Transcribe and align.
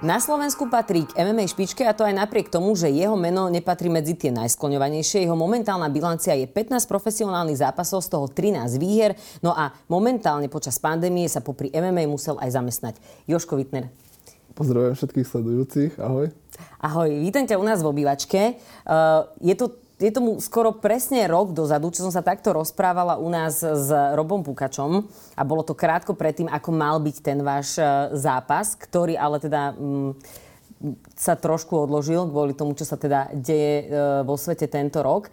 Na 0.00 0.16
Slovensku 0.16 0.64
patrí 0.72 1.04
k 1.04 1.12
MMA 1.12 1.44
špičke 1.44 1.84
a 1.84 1.92
to 1.92 2.08
aj 2.08 2.16
napriek 2.16 2.48
tomu, 2.48 2.72
že 2.72 2.88
jeho 2.88 3.20
meno 3.20 3.52
nepatrí 3.52 3.92
medzi 3.92 4.16
tie 4.16 4.32
najskloňovanejšie. 4.32 5.28
Jeho 5.28 5.36
momentálna 5.36 5.92
bilancia 5.92 6.32
je 6.32 6.48
15 6.48 6.88
profesionálnych 6.88 7.60
zápasov, 7.60 8.00
z 8.00 8.08
toho 8.08 8.24
13 8.24 8.80
výher. 8.80 9.12
No 9.44 9.52
a 9.52 9.76
momentálne 9.92 10.48
počas 10.48 10.80
pandémie 10.80 11.28
sa 11.28 11.44
popri 11.44 11.68
MMA 11.68 12.08
musel 12.08 12.40
aj 12.40 12.48
zamestnať. 12.48 12.94
Joško 13.28 13.60
Wittner. 13.60 13.92
Pozdravujem 14.56 14.96
všetkých 14.96 15.26
sledujúcich. 15.28 15.92
Ahoj. 16.00 16.32
Ahoj, 16.80 17.10
vítam 17.20 17.44
ťa 17.44 17.60
u 17.60 17.64
nás 17.68 17.84
v 17.84 17.92
obývačke. 17.92 18.56
Uh, 18.88 19.28
je 19.44 19.52
to 19.52 19.68
je 20.00 20.16
tomu 20.16 20.40
skoro 20.40 20.72
presne 20.72 21.28
rok 21.28 21.52
dozadu, 21.52 21.92
čo 21.92 22.08
som 22.08 22.12
sa 22.12 22.24
takto 22.24 22.56
rozprávala 22.56 23.20
u 23.20 23.28
nás 23.28 23.60
s 23.60 23.88
Robom 24.16 24.40
Pukačom 24.40 25.04
a 25.36 25.42
bolo 25.44 25.60
to 25.60 25.76
krátko 25.76 26.16
predtým, 26.16 26.48
ako 26.48 26.70
mal 26.72 26.96
byť 27.04 27.16
ten 27.20 27.44
váš 27.44 27.76
e, 27.76 27.84
zápas, 28.16 28.72
ktorý 28.72 29.20
ale 29.20 29.36
teda 29.36 29.76
mm, 29.76 30.10
sa 31.12 31.36
trošku 31.36 31.76
odložil 31.76 32.24
kvôli 32.32 32.56
tomu, 32.56 32.72
čo 32.72 32.88
sa 32.88 32.96
teda 32.96 33.28
deje 33.36 33.84
e, 33.84 33.86
vo 34.24 34.40
svete 34.40 34.64
tento 34.72 35.04
rok. 35.04 35.28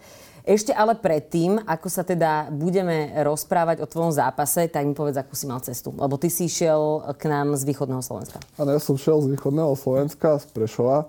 Ešte 0.48 0.72
ale 0.72 0.96
predtým, 0.96 1.60
ako 1.64 1.88
sa 1.92 2.04
teda 2.04 2.48
budeme 2.48 3.12
rozprávať 3.20 3.84
o 3.84 3.88
tvojom 3.88 4.16
zápase, 4.16 4.68
tak 4.72 4.84
mi 4.84 4.96
povedz, 4.96 5.20
akú 5.20 5.36
si 5.36 5.44
mal 5.44 5.60
cestu. 5.60 5.92
Lebo 5.92 6.16
ty 6.16 6.32
si 6.32 6.48
išiel 6.48 7.04
k 7.20 7.28
nám 7.28 7.52
z 7.52 7.68
východného 7.68 8.00
Slovenska. 8.00 8.40
Áno, 8.56 8.72
ja 8.72 8.80
som 8.80 8.96
šiel 8.96 9.20
z 9.28 9.36
východného 9.36 9.76
Slovenska, 9.76 10.40
z 10.40 10.48
Prešova 10.52 11.08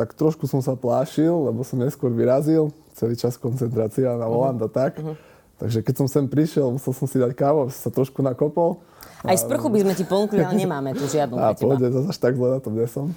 tak 0.00 0.16
trošku 0.16 0.48
som 0.48 0.64
sa 0.64 0.72
plášil, 0.72 1.52
lebo 1.52 1.60
som 1.60 1.76
neskôr 1.76 2.08
vyrazil, 2.08 2.72
celý 2.96 3.20
čas 3.20 3.36
koncentrácia 3.36 4.16
na 4.16 4.24
mhm. 4.24 4.32
volant 4.32 4.56
uh-huh. 4.56 4.72
a 4.72 4.78
tak. 4.80 4.96
Uh-huh. 4.96 5.16
Takže 5.60 5.84
keď 5.84 5.94
som 6.00 6.08
sem 6.08 6.24
prišiel, 6.24 6.72
musel 6.72 6.96
som 6.96 7.04
si 7.04 7.20
dať 7.20 7.36
kávu, 7.36 7.68
aby 7.68 7.72
sa 7.76 7.92
trošku 7.92 8.24
nakopol. 8.24 8.80
Aj 9.20 9.36
sprchu 9.36 9.68
by 9.68 9.84
sme 9.84 9.92
ti 9.92 10.08
ponúkli, 10.08 10.40
ale 10.40 10.56
nemáme 10.64 10.96
tu 10.96 11.04
žiadnu 11.04 11.36
A 11.36 11.52
pôjde, 11.52 11.92
zase 11.92 12.16
tak 12.16 12.32
zle 12.32 12.56
na 12.56 12.60
tom 12.64 12.72
nesom. 12.72 13.12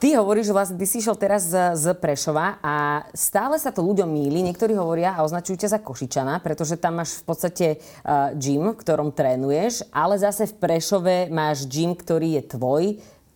Ty 0.00 0.16
hovoríš, 0.16 0.48
že 0.48 0.56
vlastne 0.56 0.76
ty 0.80 0.88
si 0.88 1.04
išiel 1.04 1.12
teraz 1.12 1.44
z, 1.52 1.76
z 1.76 1.92
Prešova 1.92 2.56
a 2.64 3.04
stále 3.12 3.60
sa 3.60 3.68
to 3.68 3.84
ľuďom 3.84 4.08
míli. 4.08 4.40
Niektorí 4.48 4.72
hovoria 4.72 5.12
a 5.12 5.24
označujú 5.24 5.60
ťa 5.60 5.76
za 5.76 5.80
Košičana, 5.80 6.40
pretože 6.40 6.80
tam 6.80 7.00
máš 7.00 7.20
v 7.20 7.24
podstate 7.28 7.66
uh, 7.76 8.32
gym, 8.32 8.72
v 8.72 8.80
ktorom 8.80 9.12
trénuješ, 9.12 9.84
ale 9.92 10.16
zase 10.16 10.48
v 10.48 10.56
Prešove 10.56 11.16
máš 11.28 11.68
gym, 11.68 11.92
ktorý 11.92 12.40
je 12.40 12.42
tvoj. 12.48 12.84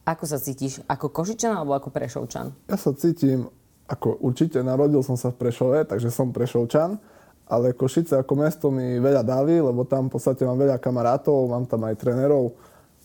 Ako 0.05 0.29
sa 0.29 0.37
cítiš? 0.37 0.85
Ako 0.85 1.09
Košičan 1.09 1.57
alebo 1.57 1.73
ako 1.73 1.89
Prešovčan? 1.89 2.53
Ja 2.69 2.77
sa 2.77 2.93
cítim 2.93 3.49
ako 3.85 4.17
určite 4.25 4.65
narodil 4.65 5.05
som 5.05 5.17
sa 5.17 5.29
v 5.29 5.41
Prešove, 5.45 5.85
takže 5.85 6.09
som 6.09 6.33
Prešovčan, 6.33 6.97
ale 7.45 7.77
Košice 7.77 8.17
ako 8.17 8.33
mesto 8.41 8.67
mi 8.73 8.97
veľa 8.97 9.21
dávi, 9.21 9.61
lebo 9.61 9.85
tam 9.85 10.09
v 10.09 10.17
podstate 10.17 10.49
mám 10.49 10.57
veľa 10.57 10.81
kamarátov, 10.81 11.53
mám 11.53 11.69
tam 11.69 11.85
aj 11.85 12.01
trénerov 12.01 12.57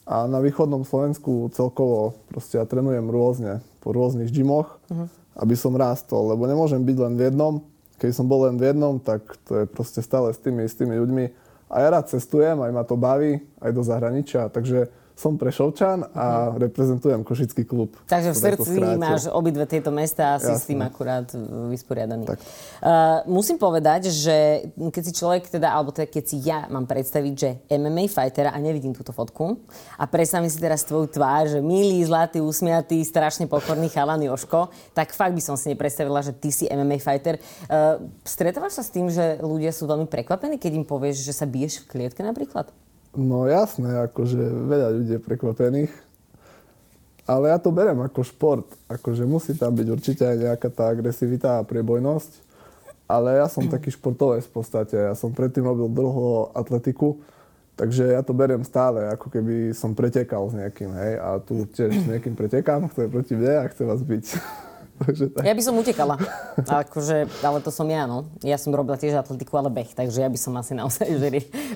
a 0.08 0.24
na 0.26 0.40
východnom 0.40 0.88
Slovensku 0.88 1.52
celkovo 1.52 2.16
proste 2.32 2.58
ja 2.58 2.64
trénujem 2.64 3.12
rôzne, 3.12 3.60
po 3.84 3.92
rôznych 3.92 4.32
gymoch, 4.32 4.80
uh-huh. 4.88 5.08
aby 5.40 5.56
som 5.56 5.76
rástol, 5.76 6.32
lebo 6.32 6.48
nemôžem 6.48 6.80
byť 6.82 6.98
len 6.98 7.14
v 7.16 7.22
jednom. 7.32 7.54
Keď 8.00 8.12
som 8.16 8.26
bol 8.32 8.48
len 8.48 8.56
v 8.56 8.72
jednom, 8.72 8.96
tak 8.98 9.22
to 9.44 9.64
je 9.64 9.66
proste 9.68 10.00
stále 10.00 10.32
s 10.32 10.40
tými 10.40 10.64
istými 10.64 10.96
ľuďmi. 10.96 11.26
A 11.70 11.76
ja 11.84 11.88
rád 11.92 12.10
cestujem, 12.10 12.58
aj 12.58 12.72
ma 12.72 12.84
to 12.88 12.96
baví, 12.96 13.44
aj 13.60 13.72
do 13.76 13.84
zahraničia, 13.84 14.48
takže 14.50 14.90
som 15.20 15.36
Prešovčan 15.36 16.16
a 16.16 16.56
reprezentujem 16.56 17.28
Košický 17.28 17.68
klub. 17.68 17.92
Takže 18.08 18.32
v 18.32 18.38
srdci 18.40 18.80
máš 18.96 19.28
obidve 19.28 19.68
tieto 19.68 19.92
mesta 19.92 20.40
a 20.40 20.40
si 20.40 20.48
Jasne. 20.48 20.64
s 20.64 20.64
tým 20.64 20.80
akurát 20.80 21.28
vysporiadaný. 21.68 22.24
Tak. 22.24 22.40
Uh, 22.40 23.28
musím 23.28 23.60
povedať, 23.60 24.08
že 24.08 24.72
keď 24.80 25.04
si 25.04 25.12
človek 25.12 25.52
teda, 25.52 25.76
alebo 25.76 25.92
teda 25.92 26.08
keď 26.08 26.24
si 26.24 26.40
ja 26.40 26.72
mám 26.72 26.88
predstaviť, 26.88 27.34
že 27.36 27.50
MMA 27.68 28.08
fightera 28.08 28.56
a 28.56 28.58
nevidím 28.64 28.96
túto 28.96 29.12
fotku 29.12 29.60
a 30.00 30.08
predstavím 30.08 30.48
si 30.48 30.56
teraz 30.56 30.88
tvoju 30.88 31.12
tvár, 31.12 31.52
že 31.52 31.60
milý, 31.60 32.00
zlatý, 32.08 32.40
usmiatý, 32.40 33.04
strašne 33.04 33.44
pokorný 33.52 33.92
chalan 33.92 34.24
Joško, 34.24 34.72
tak 34.96 35.12
fakt 35.12 35.36
by 35.36 35.44
som 35.44 35.60
si 35.60 35.76
nepredstavila, 35.76 36.24
že 36.24 36.32
ty 36.32 36.48
si 36.48 36.64
MMA 36.72 37.04
fighter. 37.04 37.44
Uh, 37.68 38.08
stretávaš 38.24 38.80
sa 38.80 38.84
s 38.88 38.94
tým, 38.96 39.12
že 39.12 39.36
ľudia 39.44 39.76
sú 39.76 39.84
veľmi 39.84 40.08
prekvapení, 40.08 40.56
keď 40.56 40.80
im 40.80 40.88
povieš, 40.88 41.28
že 41.28 41.36
sa 41.36 41.44
biješ 41.44 41.84
v 41.84 41.92
klietke 41.92 42.24
napríklad? 42.24 42.72
No 43.18 43.50
jasné, 43.50 43.90
akože 44.06 44.38
veľa 44.70 44.88
ľudí 44.94 45.18
je 45.18 45.22
prekvapených. 45.22 45.94
Ale 47.30 47.54
ja 47.54 47.62
to 47.62 47.70
berem 47.70 47.98
ako 48.02 48.26
šport. 48.26 48.66
Akože 48.90 49.26
musí 49.26 49.54
tam 49.54 49.74
byť 49.78 49.88
určite 49.90 50.26
aj 50.26 50.38
nejaká 50.38 50.70
tá 50.74 50.90
agresivita 50.90 51.62
a 51.62 51.66
priebojnosť. 51.66 52.50
Ale 53.10 53.42
ja 53.42 53.50
som 53.50 53.66
taký 53.66 53.94
športovec 53.94 54.46
v 54.46 54.54
podstate. 54.54 54.98
Ja 54.98 55.14
som 55.18 55.34
predtým 55.34 55.66
robil 55.66 55.90
dlho 55.90 56.54
atletiku. 56.54 57.22
Takže 57.78 58.12
ja 58.12 58.22
to 58.26 58.36
beriem 58.36 58.62
stále, 58.68 59.08
ako 59.08 59.32
keby 59.32 59.72
som 59.72 59.96
pretekal 59.96 60.52
s 60.52 60.54
nejakým, 60.58 60.92
hej. 61.00 61.14
A 61.16 61.40
tu 61.40 61.64
tiež 61.64 61.96
s 61.96 62.06
nejakým 62.12 62.36
pretekám, 62.36 62.92
kto 62.92 63.08
je 63.08 63.14
proti 63.14 63.34
mne 63.40 63.56
a 63.56 63.70
chce 63.72 63.88
vás 63.88 64.02
byť. 64.04 64.26
takže 65.06 65.32
tak. 65.32 65.44
Ja 65.46 65.54
by 65.56 65.64
som 65.64 65.76
utekala. 65.80 66.16
Akože, 66.60 67.28
ale 67.44 67.60
to 67.64 67.72
som 67.72 67.88
ja, 67.88 68.04
no. 68.10 68.28
Ja 68.44 68.60
som 68.60 68.76
robila 68.76 69.00
tiež 69.00 69.16
atletiku, 69.16 69.56
ale 69.56 69.72
beh, 69.72 69.96
takže 69.96 70.24
ja 70.24 70.30
by 70.30 70.40
som 70.40 70.54
asi 70.60 70.76
naozaj 70.76 71.08
že 71.22 71.30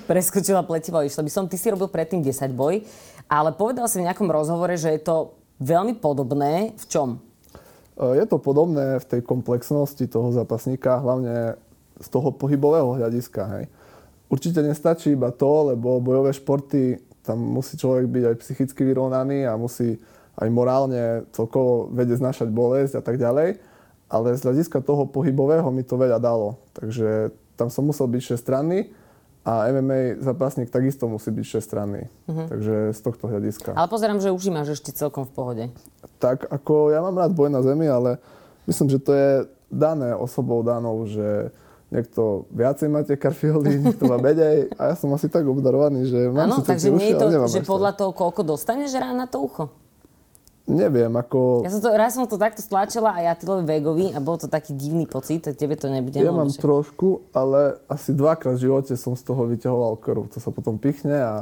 preskočila 0.04 0.64
pletivo 0.64 1.00
a 1.00 1.06
išla 1.06 1.24
by 1.24 1.30
som. 1.32 1.44
Ty 1.48 1.56
si 1.56 1.68
robil 1.72 1.88
predtým 1.88 2.20
10 2.20 2.52
boj, 2.52 2.84
ale 3.26 3.50
povedal 3.56 3.88
si 3.88 4.00
v 4.00 4.06
nejakom 4.06 4.28
rozhovore, 4.28 4.74
že 4.76 4.92
je 4.94 5.02
to 5.02 5.36
veľmi 5.62 5.96
podobné. 5.98 6.76
V 6.76 6.84
čom? 6.88 7.08
E, 7.96 8.20
je 8.20 8.24
to 8.28 8.36
podobné 8.42 9.00
v 9.00 9.06
tej 9.08 9.20
komplexnosti 9.24 10.04
toho 10.10 10.34
zápasníka, 10.34 11.00
hlavne 11.00 11.58
z 12.00 12.08
toho 12.10 12.34
pohybového 12.34 12.98
hľadiska. 12.98 13.42
Hej. 13.58 13.64
Určite 14.28 14.60
nestačí 14.66 15.14
iba 15.14 15.30
to, 15.30 15.74
lebo 15.74 16.02
bojové 16.02 16.34
športy, 16.34 16.98
tam 17.24 17.40
musí 17.40 17.80
človek 17.80 18.04
byť 18.10 18.24
aj 18.28 18.36
psychicky 18.44 18.82
vyrovnaný 18.84 19.48
a 19.48 19.56
musí 19.56 19.96
aj 20.34 20.48
morálne 20.50 21.26
celkovo 21.30 21.90
vedieť 21.94 22.22
znašať 22.22 22.48
bolesť 22.50 22.98
a 22.98 23.02
tak 23.02 23.18
ďalej. 23.18 23.58
Ale 24.10 24.36
z 24.36 24.44
hľadiska 24.44 24.84
toho 24.84 25.08
pohybového 25.08 25.66
mi 25.70 25.82
to 25.82 25.98
veľa 25.98 26.18
dalo. 26.22 26.60
Takže 26.76 27.34
tam 27.54 27.70
som 27.70 27.86
musel 27.86 28.10
byť 28.10 28.22
všestranný 28.22 28.90
a 29.44 29.68
MMA 29.68 30.24
zápasník 30.24 30.72
takisto 30.72 31.04
musí 31.04 31.28
byť 31.28 31.44
všestranný. 31.44 32.02
Uh-huh. 32.08 32.46
Takže 32.48 32.96
z 32.96 33.00
tohto 33.04 33.28
hľadiska. 33.28 33.76
Ale 33.76 33.88
pozerám, 33.92 34.18
že 34.18 34.32
už 34.32 34.48
máš 34.48 34.80
ešte 34.80 34.90
celkom 34.96 35.28
v 35.28 35.32
pohode. 35.32 35.64
Tak 36.16 36.48
ako 36.48 36.96
ja 36.96 37.04
mám 37.04 37.16
rád 37.20 37.36
boj 37.36 37.52
na 37.52 37.60
zemi, 37.60 37.84
ale 37.84 38.16
myslím, 38.64 38.88
že 38.88 38.98
to 39.04 39.12
je 39.12 39.30
dané 39.68 40.16
osobou 40.16 40.64
danou, 40.64 41.04
že 41.04 41.52
niekto 41.92 42.48
viacej 42.50 42.88
má 42.88 43.04
tie 43.04 43.20
karfioly, 43.20 43.76
niekto 43.84 44.08
má 44.08 44.16
menej 44.16 44.72
a 44.80 44.92
ja 44.92 44.94
som 44.96 45.12
asi 45.12 45.28
tak 45.28 45.44
obdarovaný, 45.44 46.08
že 46.08 46.18
mám 46.32 46.48
ano, 46.48 46.64
takže 46.64 46.88
nie 46.90 47.12
je 47.12 47.20
to, 47.20 47.26
že 47.52 47.60
podľa 47.68 47.92
toho, 47.94 48.10
koľko 48.16 48.56
dostaneš 48.56 48.96
rán 48.96 49.20
na 49.20 49.28
to 49.28 49.44
ucho? 49.44 49.83
Neviem, 50.64 51.12
ako... 51.12 51.60
Ja 51.60 51.68
som 51.68 51.84
to, 51.84 51.92
raz 51.92 52.16
som 52.16 52.24
to 52.24 52.40
takto 52.40 52.64
stlačila 52.64 53.12
a 53.12 53.20
ja 53.20 53.32
Tilovi 53.36 53.68
Vegovi 53.68 54.06
a 54.16 54.18
bol 54.18 54.40
to 54.40 54.48
taký 54.48 54.72
divný 54.72 55.04
pocit, 55.04 55.44
tak 55.44 55.60
tebe 55.60 55.76
to 55.76 55.92
nebude. 55.92 56.16
Ja 56.16 56.32
mám 56.32 56.48
však. 56.48 56.64
trošku, 56.64 57.28
ale 57.36 57.76
asi 57.84 58.16
dvakrát 58.16 58.56
v 58.56 58.72
živote 58.72 58.96
som 58.96 59.12
z 59.12 59.28
toho 59.28 59.44
vyťahoval 59.44 60.00
krv. 60.00 60.24
To 60.32 60.38
sa 60.40 60.48
potom 60.48 60.80
pichne 60.80 61.20
a 61.20 61.34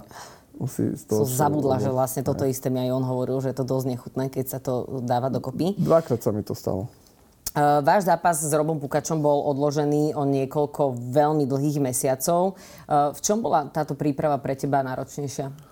musí 0.58 0.90
z 0.98 1.06
toho... 1.06 1.22
Som 1.22 1.54
zabudla, 1.54 1.78
že 1.78 1.94
vlastne 1.94 2.26
toto 2.26 2.42
isté 2.42 2.66
mi 2.66 2.82
aj 2.82 2.98
on 2.98 3.06
hovoril, 3.06 3.38
že 3.38 3.54
je 3.54 3.62
to 3.62 3.66
dosť 3.70 3.86
nechutné, 3.94 4.24
keď 4.26 4.44
sa 4.46 4.58
to 4.58 5.02
dáva 5.06 5.30
dokopy. 5.30 5.78
Dvakrát 5.78 6.18
sa 6.18 6.34
mi 6.34 6.42
to 6.42 6.58
stalo. 6.58 6.90
Uh, 7.52 7.78
váš 7.84 8.10
zápas 8.10 8.42
s 8.42 8.50
Robom 8.50 8.80
Pukačom 8.82 9.22
bol 9.22 9.44
odložený 9.54 10.18
o 10.18 10.26
niekoľko 10.26 10.98
veľmi 11.14 11.46
dlhých 11.46 11.78
mesiacov. 11.78 12.58
Uh, 12.90 13.14
v 13.14 13.20
čom 13.22 13.38
bola 13.38 13.70
táto 13.70 13.94
príprava 13.94 14.40
pre 14.42 14.58
teba 14.58 14.82
náročnejšia? 14.82 15.71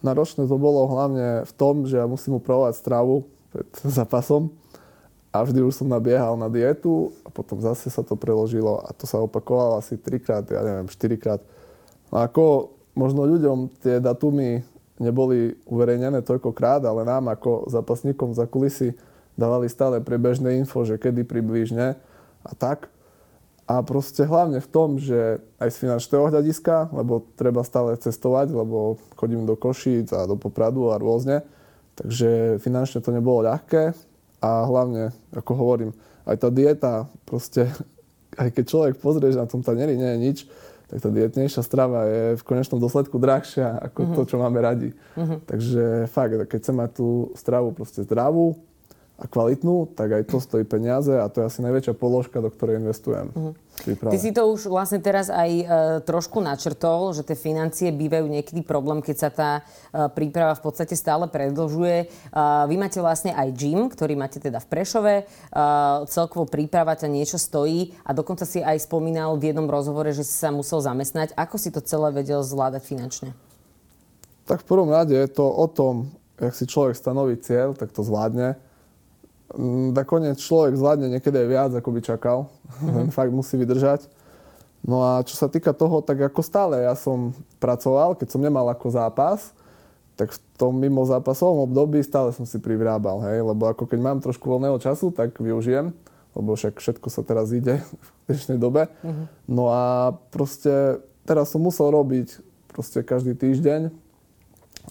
Náročné 0.00 0.48
to 0.48 0.56
bolo 0.56 0.88
hlavne 0.88 1.44
v 1.44 1.52
tom, 1.56 1.84
že 1.84 2.00
ja 2.00 2.06
musím 2.08 2.40
upravovať 2.40 2.74
stravu 2.76 3.28
pred 3.52 3.68
zápasom 3.98 4.52
a 5.30 5.46
vždy 5.46 5.62
už 5.62 5.84
som 5.84 5.88
nabiehal 5.88 6.34
na 6.34 6.50
dietu 6.50 7.14
a 7.22 7.30
potom 7.30 7.62
zase 7.62 7.86
sa 7.86 8.02
to 8.02 8.18
preložilo 8.18 8.82
a 8.82 8.90
to 8.90 9.06
sa 9.06 9.22
opakovalo 9.22 9.78
asi 9.78 9.94
trikrát, 9.94 10.42
ja 10.50 10.62
neviem, 10.64 10.90
štyrikrát. 10.90 11.38
No 12.10 12.18
ako 12.18 12.74
možno 12.98 13.22
ľuďom 13.22 13.70
tie 13.78 14.02
datumy 14.02 14.66
neboli 15.00 15.56
uverejnené 15.64 16.20
toľkokrát, 16.26 16.84
ale 16.84 17.06
nám 17.06 17.32
ako 17.32 17.70
zápasníkom 17.70 18.34
za 18.36 18.44
kulisy 18.44 18.92
dávali 19.38 19.70
stále 19.72 20.04
prebežné 20.04 20.60
info, 20.60 20.84
že 20.84 21.00
kedy 21.00 21.24
približne 21.24 21.96
a 22.44 22.52
tak. 22.58 22.92
A 23.70 23.86
proste 23.86 24.26
hlavne 24.26 24.58
v 24.58 24.66
tom, 24.66 24.98
že 24.98 25.38
aj 25.62 25.70
z 25.70 25.86
finančného 25.86 26.26
hľadiska, 26.26 26.90
lebo 26.90 27.22
treba 27.38 27.62
stále 27.62 27.94
cestovať, 27.94 28.50
lebo 28.50 28.98
chodím 29.14 29.46
do 29.46 29.54
Košíc 29.54 30.10
a 30.10 30.26
do 30.26 30.34
Popradu 30.34 30.90
a 30.90 30.98
rôzne. 30.98 31.46
Takže 31.94 32.58
finančne 32.58 32.98
to 32.98 33.14
nebolo 33.14 33.46
ľahké 33.46 33.94
a 34.42 34.66
hlavne, 34.66 35.14
ako 35.30 35.52
hovorím, 35.54 35.94
aj 36.26 36.36
tá 36.42 36.48
dieta 36.50 36.94
proste 37.22 37.70
aj 38.42 38.50
keď 38.58 38.64
človek 38.66 38.94
pozrieš 38.98 39.38
na 39.38 39.46
tom 39.46 39.62
tanieri, 39.62 39.94
nie 39.94 40.10
je 40.10 40.18
nič, 40.18 40.38
tak 40.90 41.06
tá 41.06 41.08
dietnejšia 41.14 41.62
strava 41.62 42.10
je 42.10 42.22
v 42.34 42.42
konečnom 42.42 42.82
dôsledku 42.82 43.22
drahšia 43.22 43.78
ako 43.78 44.00
uh-huh. 44.02 44.16
to, 44.18 44.22
čo 44.34 44.36
máme 44.42 44.58
radi. 44.58 44.90
Uh-huh. 45.14 45.38
Takže 45.46 46.10
fakt, 46.10 46.34
keď 46.50 46.58
chcem 46.58 46.74
mať 46.74 46.90
tú 46.98 47.30
stravu 47.38 47.70
proste 47.70 48.02
zdravú, 48.02 48.58
a 49.20 49.28
kvalitnú, 49.28 49.92
tak 49.92 50.16
aj 50.16 50.32
to 50.32 50.40
stojí 50.40 50.64
peniaze 50.64 51.12
a 51.12 51.28
to 51.28 51.44
je 51.44 51.52
asi 51.52 51.60
najväčšia 51.60 51.92
položka, 51.92 52.40
do 52.40 52.48
ktorej 52.48 52.80
investujem. 52.80 53.28
Uh-huh. 53.36 53.52
Ty 53.84 54.16
si 54.16 54.32
to 54.32 54.48
už 54.48 54.68
vlastne 54.68 55.00
teraz 55.00 55.28
aj 55.28 55.50
e, 55.52 55.64
trošku 56.04 56.40
načrtol, 56.40 57.12
že 57.16 57.24
tie 57.24 57.36
financie 57.36 57.92
bývajú 57.92 58.28
niekedy 58.28 58.60
problém, 58.64 59.04
keď 59.04 59.16
sa 59.16 59.30
tá 59.32 59.50
e, 59.60 59.62
príprava 60.12 60.56
v 60.56 60.64
podstate 60.64 60.96
stále 60.96 61.28
predlžuje. 61.28 61.96
E, 62.00 62.06
vy 62.68 62.76
máte 62.80 63.00
vlastne 63.00 63.32
aj 63.36 63.52
gym, 63.56 63.88
ktorý 63.92 64.16
máte 64.16 64.40
teda 64.40 64.60
v 64.60 64.68
Prešove. 64.68 65.14
E, 65.20 65.24
celkovo 66.08 66.48
príprava 66.48 66.96
ťa 66.96 67.08
niečo 67.08 67.36
stojí 67.36 67.96
a 68.04 68.16
dokonca 68.16 68.44
si 68.44 68.60
aj 68.64 68.84
spomínal 68.84 69.36
v 69.36 69.52
jednom 69.52 69.68
rozhovore, 69.68 70.12
že 70.12 70.24
si 70.24 70.32
sa 70.36 70.52
musel 70.52 70.80
zamestnať. 70.80 71.36
Ako 71.36 71.56
si 71.60 71.72
to 71.72 71.84
celé 71.84 72.12
vedel 72.12 72.40
zvládať 72.44 72.84
finančne? 72.84 73.32
Tak 74.48 74.64
v 74.64 74.68
prvom 74.68 74.92
rade 74.92 75.12
je 75.12 75.28
to 75.28 75.44
o 75.44 75.68
tom, 75.68 76.08
jak 76.40 76.56
si 76.56 76.64
človek 76.64 76.96
stanoví 76.96 77.36
cieľ, 77.40 77.76
tak 77.76 77.92
to 77.92 78.00
zvládne 78.00 78.60
nakoniec 79.90 80.38
človek 80.38 80.78
zvládne 80.78 81.10
niekedy 81.18 81.36
aj 81.42 81.48
viac, 81.48 81.70
ako 81.74 81.88
by 81.90 82.00
čakal. 82.04 82.38
Mm-hmm. 82.80 83.10
Fakt 83.16 83.32
musí 83.34 83.58
vydržať. 83.58 84.06
No 84.80 85.04
a 85.04 85.20
čo 85.20 85.36
sa 85.36 85.50
týka 85.50 85.76
toho, 85.76 86.00
tak 86.00 86.16
ako 86.20 86.40
stále 86.40 86.88
ja 86.88 86.96
som 86.96 87.36
pracoval, 87.60 88.16
keď 88.16 88.32
som 88.32 88.40
nemal 88.40 88.64
ako 88.72 88.88
zápas, 88.88 89.52
tak 90.16 90.32
v 90.32 90.40
tom 90.56 90.76
mimo 90.76 91.04
zápasovom 91.04 91.68
období 91.68 92.00
stále 92.00 92.32
som 92.32 92.44
si 92.44 92.60
privrábal, 92.60 93.24
hej, 93.28 93.40
lebo 93.40 93.68
ako 93.68 93.88
keď 93.88 93.98
mám 94.00 94.18
trošku 94.20 94.48
voľného 94.48 94.76
času, 94.80 95.12
tak 95.12 95.36
využijem, 95.36 95.92
lebo 96.36 96.56
však 96.56 96.80
všetko 96.80 97.08
sa 97.12 97.20
teraz 97.24 97.52
ide 97.52 97.80
v 98.04 98.08
dnešnej 98.28 98.56
dobe. 98.56 98.88
Mm-hmm. 99.04 99.26
No 99.52 99.68
a 99.68 100.16
proste 100.32 101.00
teraz 101.28 101.52
som 101.52 101.60
musel 101.60 101.92
robiť 101.92 102.40
proste 102.72 103.04
každý 103.04 103.36
týždeň. 103.36 103.92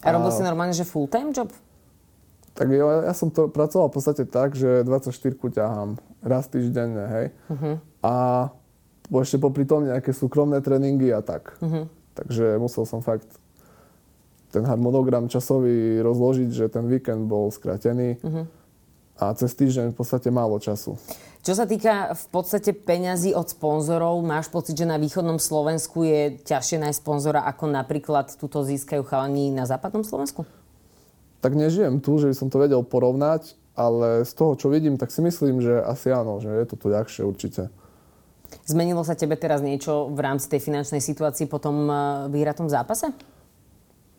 A, 0.02 0.06
a 0.06 0.14
robil 0.14 0.30
si 0.30 0.46
normálne, 0.46 0.78
že 0.78 0.86
full-time 0.86 1.34
job? 1.34 1.50
Tak 2.60 2.68
ja, 2.68 3.08
ja 3.08 3.14
som 3.16 3.32
to 3.32 3.48
pracoval 3.48 3.88
v 3.88 3.96
podstate 3.96 4.28
tak, 4.28 4.52
že 4.52 4.84
24 4.84 5.16
ťahám 5.32 5.96
raz 6.20 6.52
týždenne, 6.52 7.04
hej. 7.08 7.26
Uh-huh. 7.48 7.80
A 8.04 8.16
ešte 9.08 9.40
popri 9.40 9.64
tom 9.64 9.88
nejaké 9.88 10.12
súkromné 10.12 10.60
tréningy 10.60 11.16
a 11.16 11.24
tak. 11.24 11.56
Uh-huh. 11.64 11.88
Takže 12.20 12.60
musel 12.60 12.84
som 12.84 13.00
fakt 13.00 13.32
ten 14.52 14.68
harmonogram 14.68 15.32
časový 15.32 16.04
rozložiť, 16.04 16.50
že 16.52 16.66
ten 16.68 16.84
víkend 16.92 17.32
bol 17.32 17.48
skratený 17.48 18.20
uh-huh. 18.20 18.44
a 19.24 19.32
cez 19.40 19.56
týždeň 19.56 19.94
v 19.94 19.98
podstate 19.98 20.28
málo 20.28 20.60
času. 20.60 21.00
Čo 21.40 21.56
sa 21.56 21.64
týka 21.64 22.12
v 22.12 22.26
podstate 22.28 22.76
peňazí 22.76 23.32
od 23.32 23.48
sponzorov, 23.48 24.20
máš 24.20 24.52
pocit, 24.52 24.76
že 24.76 24.84
na 24.84 25.00
východnom 25.00 25.40
Slovensku 25.40 26.04
je 26.04 26.36
ťažšie 26.44 26.84
nájsť 26.84 27.00
sponzora, 27.00 27.48
ako 27.48 27.72
napríklad 27.72 28.36
túto 28.36 28.68
získajú 28.68 29.08
chalani 29.08 29.48
na 29.48 29.64
západnom 29.64 30.04
Slovensku? 30.04 30.44
Tak 31.40 31.56
nežijem 31.56 32.04
tu, 32.04 32.20
že 32.20 32.32
by 32.32 32.36
som 32.36 32.48
to 32.52 32.60
vedel 32.60 32.84
porovnať, 32.84 33.56
ale 33.80 34.28
z 34.28 34.32
toho, 34.36 34.60
čo 34.60 34.68
vidím, 34.68 35.00
tak 35.00 35.12
si 35.12 35.24
myslím, 35.24 35.64
že 35.64 35.80
asi 35.80 36.12
áno, 36.12 36.44
že 36.44 36.52
je 36.52 36.66
to 36.68 36.76
tu 36.76 36.92
ľahšie 36.92 37.24
určite. 37.24 37.72
Zmenilo 38.66 39.06
sa 39.06 39.14
tebe 39.14 39.38
teraz 39.38 39.62
niečo 39.62 40.10
v 40.10 40.20
rámci 40.20 40.50
tej 40.50 40.60
finančnej 40.60 41.00
situácii 41.00 41.46
po 41.46 41.62
tom 41.62 41.86
eh, 41.88 41.96
vyhratom 42.34 42.68
zápase? 42.68 43.14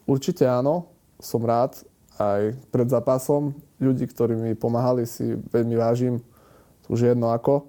Určite 0.07 0.47
áno. 0.47 0.91
Som 1.21 1.45
rád 1.45 1.77
aj 2.17 2.57
pred 2.73 2.89
zápasom. 2.89 3.53
Ľudí, 3.77 4.09
ktorí 4.09 4.37
mi 4.39 4.53
pomáhali, 4.57 5.05
si 5.05 5.37
veľmi 5.53 5.77
vážim. 5.77 6.25
Už 6.89 7.13
jedno 7.13 7.31
ako. 7.31 7.69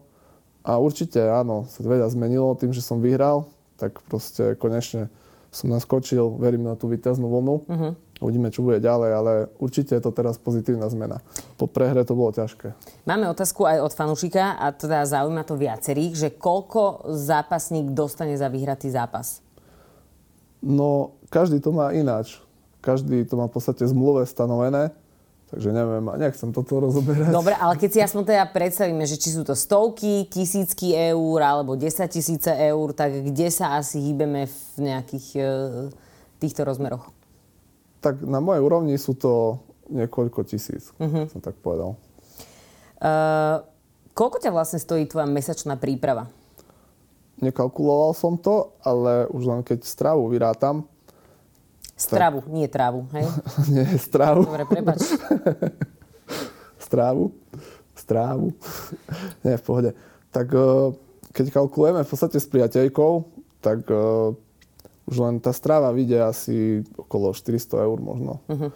A 0.62 0.78
určite 0.78 1.22
áno, 1.22 1.66
sa 1.70 1.82
veľa 1.82 2.10
zmenilo 2.14 2.54
tým, 2.58 2.72
že 2.72 2.86
som 2.86 3.02
vyhral. 3.02 3.50
Tak 3.82 4.02
proste 4.06 4.54
konečne 4.56 5.10
som 5.52 5.68
naskočil, 5.68 6.40
verím 6.40 6.64
na 6.64 6.80
tú 6.80 6.88
víťaznú 6.88 7.28
vlnu. 7.28 7.56
Uh-huh. 7.68 7.92
Uvidíme, 8.22 8.54
čo 8.54 8.62
bude 8.62 8.78
ďalej, 8.78 9.12
ale 9.18 9.34
určite 9.58 9.98
je 9.98 10.04
to 10.06 10.14
teraz 10.14 10.38
pozitívna 10.38 10.86
zmena. 10.94 11.26
Po 11.58 11.66
prehre 11.66 12.06
to 12.06 12.14
bolo 12.14 12.30
ťažké. 12.30 12.78
Máme 13.10 13.26
otázku 13.34 13.66
aj 13.66 13.82
od 13.82 13.94
fanúšika 13.98 14.62
a 14.62 14.70
teda 14.70 15.10
zaujíma 15.10 15.42
to 15.42 15.58
viacerých, 15.58 16.14
že 16.14 16.30
koľko 16.38 17.10
zápasník 17.10 17.98
dostane 17.98 18.38
za 18.38 18.46
vyhratý 18.46 18.94
zápas? 18.94 19.42
No, 20.62 21.18
každý 21.34 21.58
to 21.58 21.74
má 21.74 21.90
ináč. 21.98 22.38
Každý 22.86 23.26
to 23.26 23.42
má 23.42 23.50
v 23.50 23.58
podstate 23.58 23.82
zmluve 23.90 24.30
stanovené. 24.30 24.94
Takže 25.50 25.74
neviem, 25.76 26.06
nechcem 26.16 26.54
toto 26.56 26.80
rozoberať. 26.80 27.28
Dobre, 27.28 27.58
ale 27.58 27.76
keď 27.76 27.90
si 27.92 28.00
aspoň 28.00 28.24
teda 28.24 28.46
predstavíme, 28.56 29.04
že 29.04 29.20
či 29.20 29.36
sú 29.36 29.44
to 29.44 29.52
stovky, 29.52 30.30
tisícky 30.32 30.96
eur 30.96 31.44
alebo 31.44 31.76
10 31.76 32.08
tisíce 32.08 32.48
eur, 32.48 32.96
tak 32.96 33.12
kde 33.20 33.52
sa 33.52 33.76
asi 33.76 34.00
hýbeme 34.00 34.48
v 34.48 34.56
nejakých 34.80 35.28
e, 35.36 35.42
týchto 36.40 36.64
rozmeroch? 36.64 37.12
Tak 38.02 38.26
na 38.26 38.42
mojej 38.42 38.62
úrovni 38.66 38.98
sú 38.98 39.14
to 39.14 39.62
niekoľko 39.88 40.42
tisíc, 40.44 40.90
uh-huh. 40.98 41.30
som 41.30 41.40
tak 41.40 41.56
povedal. 41.62 41.96
Uh, 42.98 43.62
koľko 44.18 44.42
ťa 44.42 44.52
vlastne 44.52 44.82
stojí 44.82 45.06
tvoja 45.06 45.30
mesačná 45.30 45.78
príprava? 45.78 46.30
Nekalkuloval 47.42 48.14
som 48.14 48.38
to, 48.38 48.78
ale 48.86 49.26
už 49.34 49.44
len 49.50 49.62
keď 49.66 49.82
stravu 49.82 50.30
vyrátam. 50.30 50.86
Stravu, 51.98 52.42
tak... 52.46 52.50
nie 52.50 52.66
trávu, 52.70 53.06
hej? 53.14 53.26
nie, 53.74 53.86
stravu. 53.98 54.46
Dobre, 54.46 54.66
prepač. 54.66 55.02
Strávu. 56.92 57.32
Strávu. 57.94 58.52
nie, 59.46 59.56
v 59.58 59.64
pohode. 59.64 59.92
Tak 60.34 60.48
eh, 60.50 60.92
keď 61.32 61.46
kalkulujeme 61.56 62.02
v 62.04 62.10
podstate 62.10 62.42
s 62.42 62.50
priateľkou, 62.50 63.12
tak 63.62 63.86
eh, 63.88 64.36
už 65.12 65.18
len 65.20 65.44
tá 65.44 65.52
strava 65.52 65.92
vyjde 65.92 66.24
asi 66.24 66.56
okolo 66.96 67.36
400 67.36 67.84
eur 67.84 68.00
možno. 68.00 68.40
Uh-huh. 68.48 68.72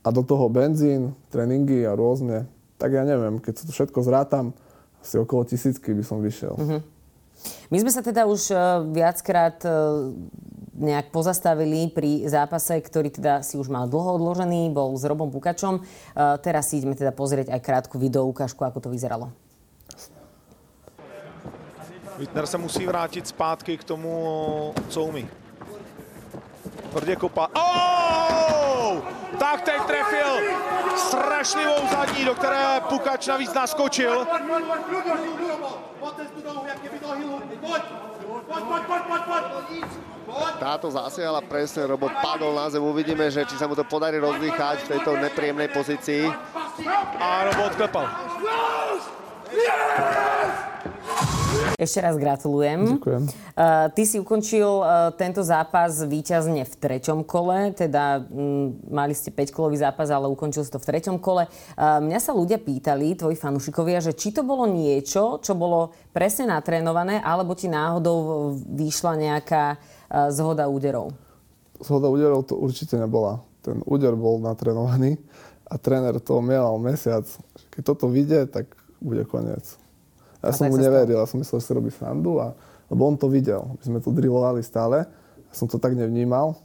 A 0.00 0.08
do 0.08 0.24
toho 0.24 0.48
benzín, 0.48 1.12
tréningy 1.28 1.84
a 1.84 1.92
rôzne. 1.92 2.48
Tak 2.80 2.96
ja 2.96 3.04
neviem, 3.04 3.36
keď 3.36 3.60
sa 3.60 3.64
to 3.68 3.72
všetko 3.76 4.00
zrátam, 4.00 4.56
asi 5.04 5.20
okolo 5.20 5.44
tisícky 5.44 5.92
by 5.92 6.04
som 6.04 6.24
vyšiel. 6.24 6.56
Uh-huh. 6.56 6.80
My 7.68 7.76
sme 7.84 7.92
sa 7.92 8.00
teda 8.00 8.24
už 8.24 8.48
uh, 8.56 8.80
viackrát 8.88 9.60
uh, 9.68 10.08
nejak 10.72 11.12
pozastavili 11.12 11.92
pri 11.92 12.24
zápase, 12.24 12.80
ktorý 12.80 13.12
teda 13.12 13.44
si 13.44 13.60
už 13.60 13.68
mal 13.68 13.84
dlho 13.84 14.16
odložený, 14.16 14.72
bol 14.72 14.96
s 14.96 15.04
Robom 15.04 15.28
Pukačom. 15.28 15.84
Uh, 15.84 16.40
teraz 16.40 16.72
si 16.72 16.80
ideme 16.80 16.96
teda 16.96 17.12
pozrieť 17.12 17.52
aj 17.52 17.60
krátku 17.60 18.00
video 18.00 18.24
ukážku, 18.24 18.64
ako 18.64 18.88
to 18.88 18.88
vyzeralo. 18.88 19.28
Wittner 22.16 22.46
se 22.46 22.58
musí 22.58 22.86
vrátit 22.86 23.28
zpátky 23.28 23.76
k 23.76 23.84
tomu, 23.84 24.72
co 24.88 25.02
umí. 25.04 25.28
Tvrdě 26.96 27.16
kopa. 27.16 27.48
Oh! 27.52 29.04
Tak 29.38 29.60
teď 29.60 29.80
trefil 29.86 30.40
strašlivou 30.96 31.88
zadní, 31.90 32.24
do 32.24 32.34
které 32.34 32.80
Pukač 32.88 33.26
navíc 33.26 33.52
naskočil. 33.54 34.26
Táto 40.58 40.88
zasiala 40.90 41.44
presne, 41.44 41.84
Robo 41.84 42.08
padol 42.08 42.56
na 42.56 42.72
zem. 42.72 42.80
Uvidíme, 42.80 43.28
že 43.28 43.44
či 43.44 43.60
sa 43.60 43.68
mu 43.68 43.76
to 43.76 43.84
podarí 43.84 44.16
rozdýchať 44.16 44.88
v 44.88 44.90
tejto 44.96 45.20
nepríjemnej 45.20 45.68
pozícii. 45.68 46.32
A 47.20 47.44
Robo 47.44 47.68
odklepal. 47.68 48.08
Yes! 49.52 50.65
Ešte 51.76 52.00
raz 52.00 52.16
gratulujem. 52.16 52.96
Ďakujem. 52.96 53.22
Uh, 53.52 53.92
ty 53.92 54.08
si 54.08 54.16
ukončil 54.16 54.64
uh, 54.64 55.12
tento 55.12 55.44
zápas 55.44 55.92
víťazne 56.08 56.64
v 56.64 56.72
treťom 56.72 57.20
kole, 57.28 57.76
teda 57.76 58.24
um, 58.32 58.72
mali 58.88 59.12
ste 59.12 59.28
5-kolový 59.28 59.76
zápas, 59.76 60.08
ale 60.08 60.24
ukončil 60.24 60.64
si 60.64 60.72
to 60.72 60.80
v 60.80 60.88
treťom 60.88 61.20
kole. 61.20 61.44
Uh, 61.76 62.00
mňa 62.00 62.16
sa 62.16 62.32
ľudia 62.32 62.56
pýtali, 62.56 63.12
tvoji 63.20 63.36
fanúšikovia, 63.36 64.00
že 64.00 64.16
či 64.16 64.32
to 64.32 64.40
bolo 64.40 64.64
niečo, 64.64 65.36
čo 65.44 65.52
bolo 65.52 65.92
presne 66.16 66.48
natrénované, 66.48 67.20
alebo 67.20 67.52
ti 67.52 67.68
náhodou 67.68 68.56
vyšla 68.56 69.12
nejaká 69.20 69.76
uh, 69.76 70.32
zhoda 70.32 70.72
úderov? 70.72 71.12
Zhoda 71.84 72.08
úderov 72.08 72.48
to 72.48 72.56
určite 72.56 72.96
nebola. 72.96 73.44
Ten 73.60 73.84
úder 73.84 74.16
bol 74.16 74.40
natrénovaný 74.40 75.20
a 75.68 75.76
tréner 75.76 76.16
to 76.24 76.40
mielal 76.40 76.80
mesiac. 76.80 77.28
Keď 77.68 77.82
toto 77.84 78.08
vyjde, 78.08 78.48
tak 78.48 78.64
bude 78.96 79.28
koniec. 79.28 79.76
Ja 80.42 80.52
som 80.52 80.68
mu 80.68 80.76
neveril, 80.76 81.16
ja 81.16 81.28
som 81.28 81.40
myslel, 81.40 81.58
že 81.60 81.66
si 81.66 81.72
robí 81.72 81.90
srandu, 81.90 82.38
a, 82.40 82.52
lebo 82.92 83.08
on 83.08 83.16
to 83.16 83.26
videl. 83.30 83.76
My 83.80 83.82
sme 83.82 83.98
to 84.00 84.12
drillovali 84.12 84.60
stále, 84.60 85.08
ja 85.36 85.52
som 85.54 85.66
to 85.66 85.80
tak 85.80 85.96
nevnímal 85.96 86.58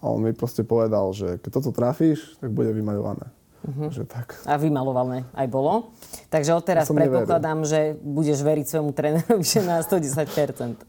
a 0.00 0.04
on 0.08 0.24
mi 0.24 0.32
proste 0.32 0.64
povedal, 0.64 1.12
že 1.12 1.36
keď 1.44 1.50
toto 1.60 1.70
trafíš, 1.70 2.40
tak 2.40 2.50
bude 2.50 2.72
vymaľované. 2.72 3.28
Uh-huh. 3.60 3.92
Že 3.92 4.08
tak. 4.08 4.40
A 4.48 4.56
vymalované 4.56 5.28
aj 5.36 5.46
bolo. 5.52 5.92
Takže 6.32 6.56
odteraz 6.56 6.88
ja 6.88 6.96
predpokladám, 6.96 7.60
neveril. 7.60 7.68
že 7.68 7.80
budeš 8.00 8.40
veriť 8.40 8.66
svojmu 8.72 8.92
trénerovi, 8.96 9.44
že 9.52 9.60
na 9.60 9.84
110%. 9.84 10.80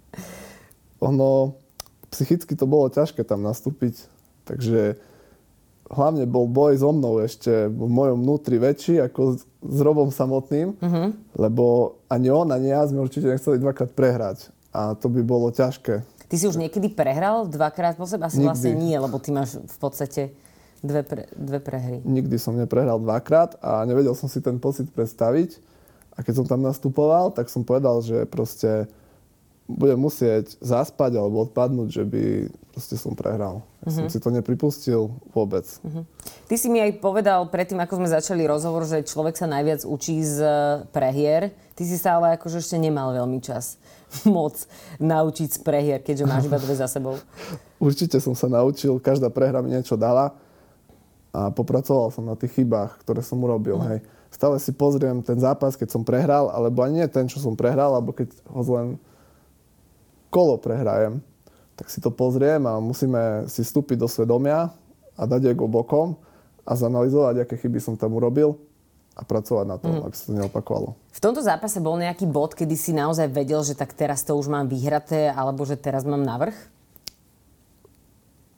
Ono, 1.04 1.60
psychicky 2.08 2.56
to 2.56 2.64
bolo 2.64 2.88
ťažké 2.88 3.28
tam 3.28 3.44
nastúpiť, 3.44 4.08
takže 4.48 4.96
hlavne 5.92 6.24
bol 6.24 6.46
boj 6.46 6.74
so 6.76 6.90
mnou 6.90 7.20
ešte 7.20 7.52
v 7.68 7.86
mojom 7.86 8.18
vnútri 8.20 8.56
väčší 8.56 9.04
ako 9.04 9.22
s, 9.36 9.42
Robom 9.62 10.10
samotným, 10.10 10.74
Mhm. 10.76 11.38
lebo 11.38 11.66
ani 12.08 12.28
on, 12.28 12.50
ani 12.50 12.70
ja 12.70 12.82
sme 12.82 12.98
určite 12.98 13.28
nechceli 13.28 13.56
dvakrát 13.56 13.92
prehrať. 13.92 14.50
A 14.72 14.96
to 14.96 15.06
by 15.06 15.22
bolo 15.22 15.48
ťažké. 15.48 16.02
Ty 16.26 16.36
si 16.36 16.48
už 16.48 16.58
niekedy 16.58 16.90
prehral 16.90 17.46
dvakrát 17.46 17.94
po 17.94 18.08
sebe? 18.08 18.24
Asi 18.24 18.40
Nikdy. 18.40 18.48
vlastne 18.48 18.74
nie, 18.74 18.96
lebo 18.96 19.20
ty 19.20 19.30
máš 19.30 19.60
v 19.60 19.78
podstate 19.78 20.22
dve, 20.80 21.04
pre, 21.04 21.30
dve 21.30 21.60
prehry. 21.60 22.02
Nikdy 22.02 22.36
som 22.36 22.56
neprehral 22.56 22.98
dvakrát 22.98 23.60
a 23.60 23.84
nevedel 23.84 24.16
som 24.16 24.26
si 24.26 24.40
ten 24.40 24.58
pocit 24.58 24.90
predstaviť. 24.90 25.60
A 26.12 26.24
keď 26.24 26.34
som 26.34 26.46
tam 26.48 26.62
nastupoval, 26.62 27.30
tak 27.30 27.46
som 27.46 27.62
povedal, 27.62 28.00
že 28.00 28.26
proste 28.26 28.88
budem 29.76 30.00
musieť 30.00 30.60
zaspať 30.60 31.16
alebo 31.16 31.48
odpadnúť, 31.48 31.90
že 31.90 32.04
by 32.04 32.24
proste 32.72 32.96
som 32.96 33.14
prehral. 33.16 33.64
Ja 33.84 33.92
som 33.98 34.06
si 34.08 34.22
to 34.22 34.32
nepripustil 34.32 35.12
vôbec. 35.36 35.66
Ty 36.48 36.56
si 36.56 36.68
mi 36.70 36.80
aj 36.80 37.02
povedal 37.04 37.50
predtým, 37.50 37.82
ako 37.82 38.00
sme 38.00 38.08
začali 38.08 38.46
rozhovor, 38.48 38.88
že 38.88 39.04
človek 39.04 39.36
sa 39.36 39.50
najviac 39.50 39.84
učí 39.84 40.22
z 40.22 40.38
e, 40.40 40.52
prehier. 40.94 41.52
Ty 41.76 41.84
si 41.84 41.98
sa 41.98 42.22
ale 42.22 42.38
akože 42.38 42.62
ešte 42.62 42.78
nemal 42.78 43.12
veľmi 43.12 43.42
čas 43.44 43.82
moc 44.28 44.56
naučiť 45.02 45.50
z 45.50 45.60
prehier, 45.66 46.00
keďže 46.00 46.30
máš 46.30 46.48
iba 46.48 46.62
dve 46.62 46.76
za 46.78 46.88
sebou. 46.88 47.20
Určite 47.82 48.22
som 48.22 48.38
sa 48.38 48.48
naučil, 48.48 49.02
každá 49.02 49.28
prehra 49.34 49.60
mi 49.60 49.74
niečo 49.74 49.98
dala 49.98 50.38
a 51.32 51.52
popracoval 51.52 52.12
som 52.12 52.28
na 52.28 52.36
tých 52.38 52.62
chybách, 52.62 53.02
ktoré 53.04 53.20
som 53.24 53.42
urobil. 53.44 53.80
Mhm. 53.82 53.88
Hej. 53.92 54.00
Stále 54.32 54.56
si 54.64 54.72
pozriem 54.72 55.20
ten 55.20 55.36
zápas, 55.44 55.76
keď 55.76 55.92
som 55.92 56.08
prehral, 56.08 56.48
alebo 56.56 56.88
ani 56.88 57.04
nie 57.04 57.08
ten, 57.12 57.28
čo 57.28 57.44
som 57.44 57.52
prehral, 57.52 57.92
alebo 57.92 58.16
keď 58.16 58.32
ho 58.48 58.64
len 58.64 58.88
kolo 60.32 60.56
prehrajem, 60.56 61.20
tak 61.76 61.92
si 61.92 62.00
to 62.00 62.10
pozriem 62.10 62.64
a 62.64 62.80
musíme 62.80 63.46
si 63.52 63.62
vstúpiť 63.62 64.00
do 64.00 64.08
svedomia 64.08 64.72
a 65.20 65.22
dať 65.28 65.52
ego 65.52 65.68
bokom 65.68 66.16
a 66.64 66.72
zanalizovať, 66.74 67.44
aké 67.44 67.60
chyby 67.60 67.84
som 67.84 68.00
tam 68.00 68.16
urobil 68.16 68.56
a 69.12 69.28
pracovať 69.28 69.66
na 69.68 69.76
tom, 69.76 70.00
aby 70.08 70.16
sa 70.16 70.32
to 70.32 70.40
neopakovalo. 70.40 70.96
V 71.12 71.20
tomto 71.20 71.44
zápase 71.44 71.84
bol 71.84 72.00
nejaký 72.00 72.24
bod, 72.32 72.56
kedy 72.56 72.80
si 72.80 72.96
naozaj 72.96 73.28
vedel, 73.28 73.60
že 73.62 73.76
tak 73.76 73.92
teraz 73.92 74.24
to 74.24 74.40
už 74.40 74.48
mám 74.48 74.72
vyhraté, 74.72 75.28
alebo 75.28 75.68
že 75.68 75.76
teraz 75.76 76.08
mám 76.08 76.24
navrh? 76.24 76.56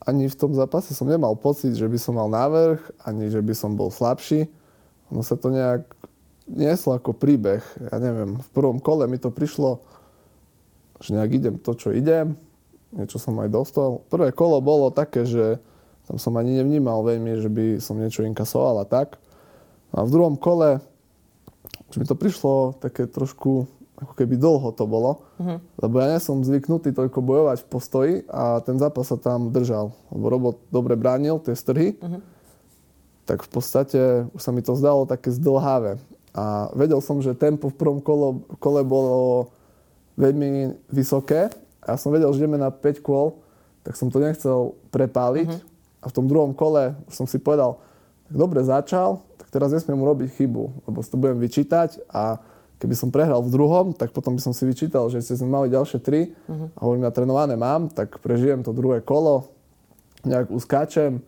ani 0.03 0.27
v 0.27 0.35
tom 0.35 0.51
zápase 0.51 0.91
som 0.91 1.07
nemal 1.07 1.35
pocit, 1.39 1.73
že 1.75 1.87
by 1.87 1.97
som 1.99 2.19
mal 2.19 2.27
návrh, 2.27 2.79
ani 3.07 3.31
že 3.31 3.39
by 3.39 3.53
som 3.55 3.75
bol 3.79 3.87
slabší. 3.87 4.51
Ono 5.11 5.23
sa 5.23 5.39
to 5.39 5.47
nejak 5.47 5.87
nieslo 6.47 6.99
ako 6.99 7.15
príbeh. 7.15 7.63
Ja 7.91 7.97
neviem, 8.03 8.39
v 8.39 8.49
prvom 8.51 8.83
kole 8.83 9.07
mi 9.07 9.15
to 9.15 9.31
prišlo, 9.31 9.79
že 11.03 11.11
nejak 11.11 11.31
idem 11.35 11.55
to, 11.59 11.75
čo 11.75 11.91
idem. 11.91 12.39
Niečo 12.95 13.19
som 13.19 13.35
aj 13.43 13.51
dostal. 13.51 13.99
Prvé 14.07 14.31
kolo 14.31 14.63
bolo 14.63 14.87
také, 14.87 15.27
že 15.27 15.59
tam 16.07 16.15
som 16.15 16.39
ani 16.39 16.55
nevnímal 16.63 17.03
veľmi, 17.03 17.43
že 17.43 17.49
by 17.51 17.65
som 17.83 17.99
niečo 17.99 18.23
inkasoval 18.23 18.83
a 18.83 18.85
tak. 18.87 19.19
A 19.91 20.07
v 20.07 20.09
druhom 20.13 20.39
kole, 20.39 20.79
že 21.91 21.99
mi 21.99 22.05
to 22.07 22.15
prišlo 22.15 22.79
také 22.79 23.05
trošku, 23.05 23.67
ako 23.99 24.13
keby 24.15 24.35
dlho 24.35 24.73
to 24.75 24.83
bolo, 24.83 25.23
lebo 25.79 25.95
ja 26.01 26.11
nie 26.11 26.19
som 26.19 26.43
zvyknutý 26.43 26.91
toľko 26.91 27.19
bojovať 27.23 27.57
v 27.63 27.69
postoji 27.69 28.13
a 28.27 28.59
ten 28.65 28.75
zápas 28.81 29.07
sa 29.07 29.15
tam 29.15 29.53
držal. 29.53 29.95
Lebo 30.11 30.25
Robot 30.27 30.57
dobre 30.73 30.99
bránil 30.99 31.39
tie 31.39 31.55
strhy, 31.55 31.95
tak 33.23 33.45
v 33.45 33.49
podstate 33.53 34.27
už 34.35 34.41
sa 34.43 34.51
mi 34.51 34.59
to 34.59 34.75
zdalo 34.75 35.07
také 35.07 35.31
zdlhavé. 35.31 36.01
A 36.33 36.73
vedel 36.73 36.99
som, 36.99 37.21
že 37.21 37.37
tempo 37.37 37.69
v 37.69 37.77
prvom 37.77 38.01
kolo, 38.01 38.43
kole 38.57 38.81
bolo 38.81 39.53
veľmi 40.17 40.73
vysoké. 40.93 41.49
A 41.83 41.99
som 41.99 42.15
vedel, 42.15 42.31
že 42.31 42.43
ideme 42.43 42.55
na 42.55 42.71
5 42.71 43.03
kôl, 43.03 43.43
tak 43.83 43.99
som 43.99 44.07
to 44.07 44.23
nechcel 44.23 44.79
prepáliť. 44.93 45.49
A 46.03 46.11
v 46.11 46.15
tom 46.15 46.27
druhom 46.27 46.51
kole 46.55 46.95
som 47.11 47.27
si 47.27 47.39
povedal, 47.39 47.79
tak 48.27 48.35
dobre 48.35 48.63
začal, 48.63 49.23
tak 49.39 49.47
teraz 49.51 49.71
nesmiem 49.71 49.99
urobiť 49.99 50.35
chybu, 50.35 50.87
lebo 50.87 50.99
si 51.03 51.11
to 51.11 51.19
budem 51.19 51.39
vyčítať. 51.39 51.99
A 52.11 52.39
keby 52.79 52.95
som 52.95 53.11
prehral 53.11 53.39
v 53.43 53.51
druhom, 53.51 53.95
tak 53.95 54.11
potom 54.11 54.35
by 54.35 54.41
som 54.43 54.51
si 54.51 54.67
vyčítal, 54.67 55.07
že 55.07 55.23
ste 55.23 55.39
sme 55.39 55.51
mali 55.51 55.67
ďalšie 55.71 55.99
tri. 56.03 56.35
A 56.75 56.79
hovorím, 56.83 57.07
ja 57.07 57.15
trénované 57.15 57.55
mám, 57.55 57.87
tak 57.91 58.19
prežijem 58.19 58.63
to 58.63 58.75
druhé 58.75 58.99
kolo, 59.03 59.51
nejak 60.23 60.51
uskáčem, 60.51 61.19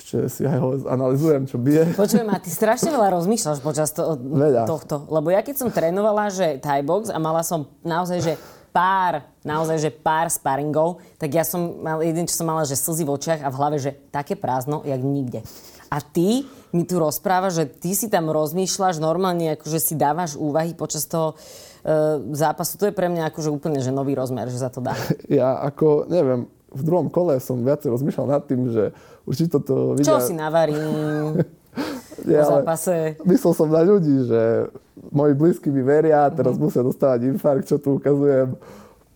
ešte 0.00 0.16
si 0.32 0.42
aj 0.48 0.58
ho 0.58 0.68
analizujem, 0.88 1.44
čo 1.44 1.60
bije. 1.60 1.92
Počujem, 1.92 2.24
a 2.32 2.40
ty 2.40 2.48
strašne 2.48 2.88
veľa 2.88 3.12
rozmýšľaš 3.20 3.60
počas 3.60 3.92
to, 3.92 4.16
Veľa. 4.16 4.64
tohto. 4.64 5.04
Lebo 5.12 5.28
ja 5.28 5.44
keď 5.44 5.54
som 5.60 5.68
trénovala, 5.68 6.32
že 6.32 6.56
Thai 6.58 6.80
box 6.80 7.12
a 7.12 7.20
mala 7.20 7.44
som 7.44 7.68
naozaj, 7.84 8.18
že 8.24 8.34
pár, 8.72 9.26
naozaj, 9.44 9.76
že 9.76 9.90
pár 9.92 10.32
sparingov, 10.32 11.02
tak 11.20 11.36
ja 11.36 11.44
som 11.44 11.84
mal, 11.84 12.00
jeden, 12.00 12.24
čo 12.24 12.40
som 12.40 12.48
mala, 12.48 12.64
že 12.64 12.78
slzy 12.78 13.04
v 13.04 13.12
očiach 13.12 13.40
a 13.44 13.52
v 13.52 13.58
hlave, 13.60 13.76
že 13.76 13.92
také 14.08 14.38
prázdno, 14.38 14.80
jak 14.86 15.02
nikde. 15.02 15.44
A 15.90 15.98
ty 15.98 16.46
mi 16.70 16.86
tu 16.86 17.02
rozprávaš, 17.02 17.52
že 17.60 17.64
ty 17.66 17.90
si 17.98 18.06
tam 18.06 18.30
rozmýšľaš 18.30 19.02
normálne, 19.02 19.58
akože 19.58 19.78
si 19.82 19.94
dávaš 19.98 20.38
úvahy 20.38 20.70
počas 20.78 21.02
toho 21.10 21.34
e, 21.34 22.22
zápasu. 22.30 22.78
To 22.78 22.86
je 22.86 22.94
pre 22.94 23.10
mňa 23.10 23.34
akože 23.34 23.50
úplne 23.50 23.82
že 23.82 23.90
nový 23.90 24.14
rozmer, 24.14 24.46
že 24.46 24.62
sa 24.62 24.70
to 24.70 24.78
dá. 24.78 24.94
Ja 25.26 25.58
ako, 25.58 26.06
neviem, 26.06 26.46
v 26.70 26.82
druhom 26.86 27.10
kole 27.10 27.36
som 27.42 27.58
viacej 27.60 27.90
rozmýšľal 27.90 28.26
nad 28.30 28.42
tým, 28.46 28.70
že 28.70 28.94
už 29.26 29.34
či 29.34 29.44
toto 29.50 29.98
vidia... 29.98 30.06
Čo 30.06 30.22
si 30.22 30.34
navarím 30.34 31.42
Nie, 32.26 32.44
po 32.44 32.60
zápase? 32.60 33.16
Myslel 33.24 33.52
som 33.56 33.68
na 33.72 33.80
ľudí, 33.80 34.28
že 34.28 34.68
moji 35.08 35.32
blízky 35.32 35.68
mi 35.72 35.80
veria, 35.80 36.28
teraz 36.28 36.60
musia 36.60 36.84
dostávať 36.84 37.32
infarkt, 37.32 37.64
čo 37.64 37.80
tu 37.80 37.96
ukazujem. 37.96 38.54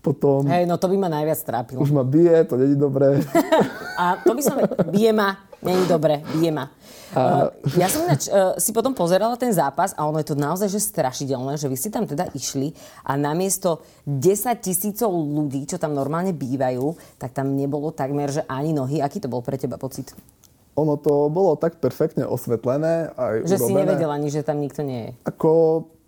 Potom 0.05 0.45
Hej, 0.45 0.69
no 0.69 0.77
to 0.77 0.85
by 0.85 1.01
ma 1.01 1.09
najviac 1.09 1.41
trápilo. 1.41 1.81
už 1.81 1.89
ma 1.89 2.05
bije, 2.05 2.45
to 2.45 2.61
není 2.61 2.77
dobré. 2.77 3.25
A 4.01 4.21
to 4.21 4.37
by 4.37 4.41
som... 4.45 4.61
Bije 4.93 5.09
ma. 5.09 5.41
Není 5.65 5.89
dobre. 5.89 6.21
Bije 6.37 6.53
ma. 6.53 6.69
Uh, 7.15 7.49
ja 7.79 7.89
som 7.89 8.03
ináč 8.05 8.27
uh, 8.27 8.53
si 8.59 8.75
potom 8.75 8.91
pozerala 8.91 9.33
ten 9.39 9.49
zápas 9.49 9.95
a 9.95 10.03
ono 10.03 10.19
je 10.19 10.29
to 10.29 10.37
naozaj 10.37 10.67
že 10.67 10.83
strašidelné, 10.83 11.55
že 11.55 11.71
vy 11.71 11.77
ste 11.79 11.89
tam 11.89 12.03
teda 12.03 12.27
išli 12.35 12.75
a 13.07 13.15
namiesto 13.15 13.81
10 14.03 14.51
tisícov 14.59 15.09
ľudí, 15.09 15.63
čo 15.63 15.79
tam 15.79 15.95
normálne 15.95 16.35
bývajú, 16.35 16.93
tak 17.15 17.31
tam 17.31 17.55
nebolo 17.55 17.95
takmer, 17.95 18.29
že 18.29 18.43
ani 18.45 18.75
nohy. 18.75 18.99
Aký 18.99 19.23
to 19.23 19.31
bol 19.31 19.39
pre 19.39 19.55
teba 19.55 19.79
pocit? 19.79 20.11
Ono 20.75 20.99
to 20.99 21.31
bolo 21.31 21.55
tak 21.55 21.79
perfektne 21.79 22.27
osvetlené 22.27 23.15
aj 23.15 23.47
Že 23.47 23.57
si 23.57 23.71
urobené. 23.71 23.79
nevedel 23.87 24.09
ani, 24.11 24.27
že 24.27 24.43
tam 24.43 24.59
nikto 24.59 24.83
nie 24.83 25.07
je. 25.07 25.11
Ako 25.23 25.51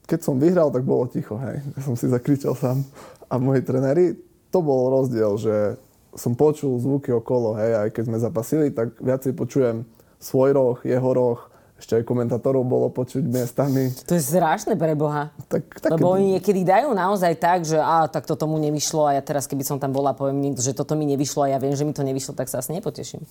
keď 0.08 0.20
som 0.24 0.36
vyhral, 0.40 0.72
tak 0.72 0.84
bolo 0.88 1.08
ticho, 1.08 1.36
hej. 1.40 1.60
Ja 1.76 1.82
som 1.84 1.96
si 1.96 2.08
zakričal 2.12 2.52
sám. 2.56 2.84
A 3.28 3.36
moji 3.38 3.62
trenéri, 3.62 4.16
to 4.52 4.64
bol 4.64 4.92
rozdiel, 4.92 5.36
že 5.36 5.76
som 6.16 6.34
počul 6.34 6.80
zvuky 6.80 7.14
okolo, 7.14 7.54
hej, 7.60 7.88
aj 7.88 7.90
keď 7.94 8.04
sme 8.10 8.18
zapasili, 8.18 8.68
tak 8.74 8.98
viacej 8.98 9.38
počujem 9.38 9.86
svoj 10.18 10.50
roh, 10.56 10.78
jeho 10.82 11.10
roh, 11.14 11.40
ešte 11.78 11.94
aj 11.94 12.10
komentátorov 12.10 12.66
bolo 12.66 12.90
počuť 12.90 13.22
miestami. 13.22 13.94
To 14.10 14.18
je 14.18 14.24
strašné 14.34 14.74
pre 14.74 14.98
Boha. 14.98 15.30
Tak, 15.46 15.78
také, 15.78 15.94
Lebo 15.94 16.10
oni 16.10 16.38
niekedy 16.38 16.66
dajú 16.66 16.90
naozaj 16.90 17.38
tak, 17.38 17.70
že 17.70 17.78
a 17.78 18.10
tak 18.10 18.26
to 18.26 18.34
tomu 18.34 18.58
nevyšlo 18.58 19.06
a 19.06 19.14
ja 19.14 19.22
teraz, 19.22 19.46
keby 19.46 19.62
som 19.62 19.78
tam 19.78 19.94
bola, 19.94 20.18
poviem 20.18 20.42
niekto, 20.42 20.66
že 20.66 20.74
toto 20.74 20.98
mi 20.98 21.06
nevyšlo 21.06 21.46
a 21.46 21.54
ja 21.54 21.62
viem, 21.62 21.78
že 21.78 21.86
mi 21.86 21.94
to 21.94 22.02
nevyšlo, 22.02 22.34
tak 22.34 22.50
sa 22.50 22.66
asi 22.66 22.74
nepoteším. 22.74 23.22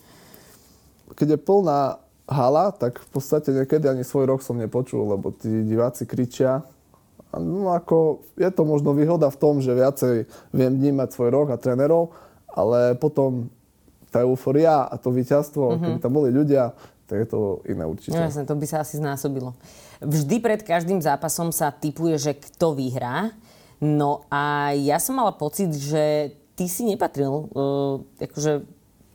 keď 1.18 1.34
je 1.34 1.38
plná 1.42 1.98
hala, 2.30 2.70
tak 2.70 3.02
v 3.02 3.08
podstate 3.10 3.50
niekedy 3.50 3.90
ani 3.90 4.06
svoj 4.06 4.30
rok 4.30 4.40
som 4.46 4.54
nepočul, 4.54 5.02
lebo 5.10 5.34
tí 5.34 5.66
diváci 5.66 6.06
kričia. 6.06 6.62
No 7.35 7.75
ako, 7.75 8.23
je 8.38 8.49
to 8.52 8.62
možno 8.62 8.95
výhoda 8.95 9.28
v 9.28 9.40
tom, 9.40 9.59
že 9.59 9.75
viacej 9.75 10.14
viem 10.54 10.73
vnímať 10.73 11.09
svoj 11.12 11.30
rok 11.35 11.47
a 11.52 11.61
trénerov, 11.61 12.14
ale 12.49 12.95
potom 12.97 13.50
tá 14.09 14.25
euforia 14.25 14.87
a 14.88 14.95
to 14.97 15.12
víťazstvo, 15.12 15.76
mm-hmm. 15.76 15.83
keby 15.83 15.99
tam 16.00 16.12
boli 16.16 16.30
ľudia, 16.33 16.73
tak 17.06 17.26
je 17.26 17.28
to 17.28 17.61
iné 17.68 17.85
určite. 17.85 18.16
No 18.16 18.25
jasne, 18.25 18.49
to 18.49 18.56
by 18.56 18.66
sa 18.66 18.83
asi 18.83 18.99
znásobilo. 18.99 19.52
Vždy 20.00 20.37
pred 20.40 20.61
každým 20.64 20.99
zápasom 21.04 21.52
sa 21.52 21.71
typuje, 21.71 22.16
že 22.16 22.33
kto 22.35 22.73
vyhrá. 22.73 23.37
No 23.78 24.25
a 24.33 24.73
ja 24.73 24.97
som 24.97 25.21
mala 25.21 25.37
pocit, 25.37 25.71
že 25.76 26.33
ty 26.56 26.64
si 26.66 26.88
nepatril 26.88 27.28
uh, 27.52 28.00
akože 28.16 28.64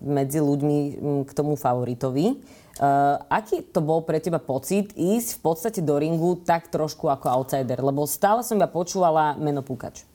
medzi 0.02 0.40
ľuďmi 0.42 0.78
mm, 0.98 1.22
k 1.30 1.32
tomu 1.34 1.58
favoritovi. 1.58 2.42
Uh, 2.80 3.20
aký 3.28 3.68
to 3.68 3.84
bol 3.84 4.00
pre 4.00 4.24
teba 4.24 4.40
pocit 4.40 4.96
ísť 4.96 5.38
v 5.38 5.40
podstate 5.44 5.80
do 5.84 6.00
ringu 6.00 6.40
tak 6.40 6.72
trošku 6.72 7.12
ako 7.12 7.28
outsider? 7.28 7.78
Lebo 7.84 8.08
stále 8.08 8.48
som 8.48 8.56
iba 8.56 8.72
počúvala 8.72 9.36
meno 9.36 9.60
Pukač. 9.60 10.08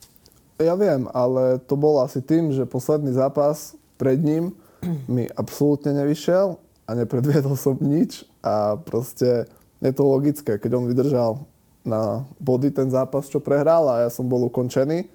Ja 0.56 0.72
viem, 0.72 1.04
ale 1.12 1.60
to 1.68 1.76
bolo 1.76 2.00
asi 2.00 2.24
tým, 2.24 2.48
že 2.56 2.64
posledný 2.64 3.12
zápas 3.12 3.76
pred 4.00 4.16
ním 4.24 4.56
mi 5.12 5.28
absolútne 5.36 5.92
nevyšiel 5.92 6.56
a 6.88 6.90
nepredviedol 6.96 7.58
som 7.60 7.76
nič 7.76 8.24
a 8.40 8.80
proste 8.80 9.44
je 9.84 9.92
to 9.92 10.02
logické, 10.08 10.56
keď 10.56 10.70
on 10.80 10.88
vydržal 10.88 11.44
na 11.86 12.26
body 12.42 12.72
ten 12.72 12.90
zápas, 12.90 13.30
čo 13.30 13.38
prehral 13.38 13.86
a 13.86 14.08
ja 14.08 14.10
som 14.10 14.26
bol 14.26 14.48
ukončený, 14.50 15.06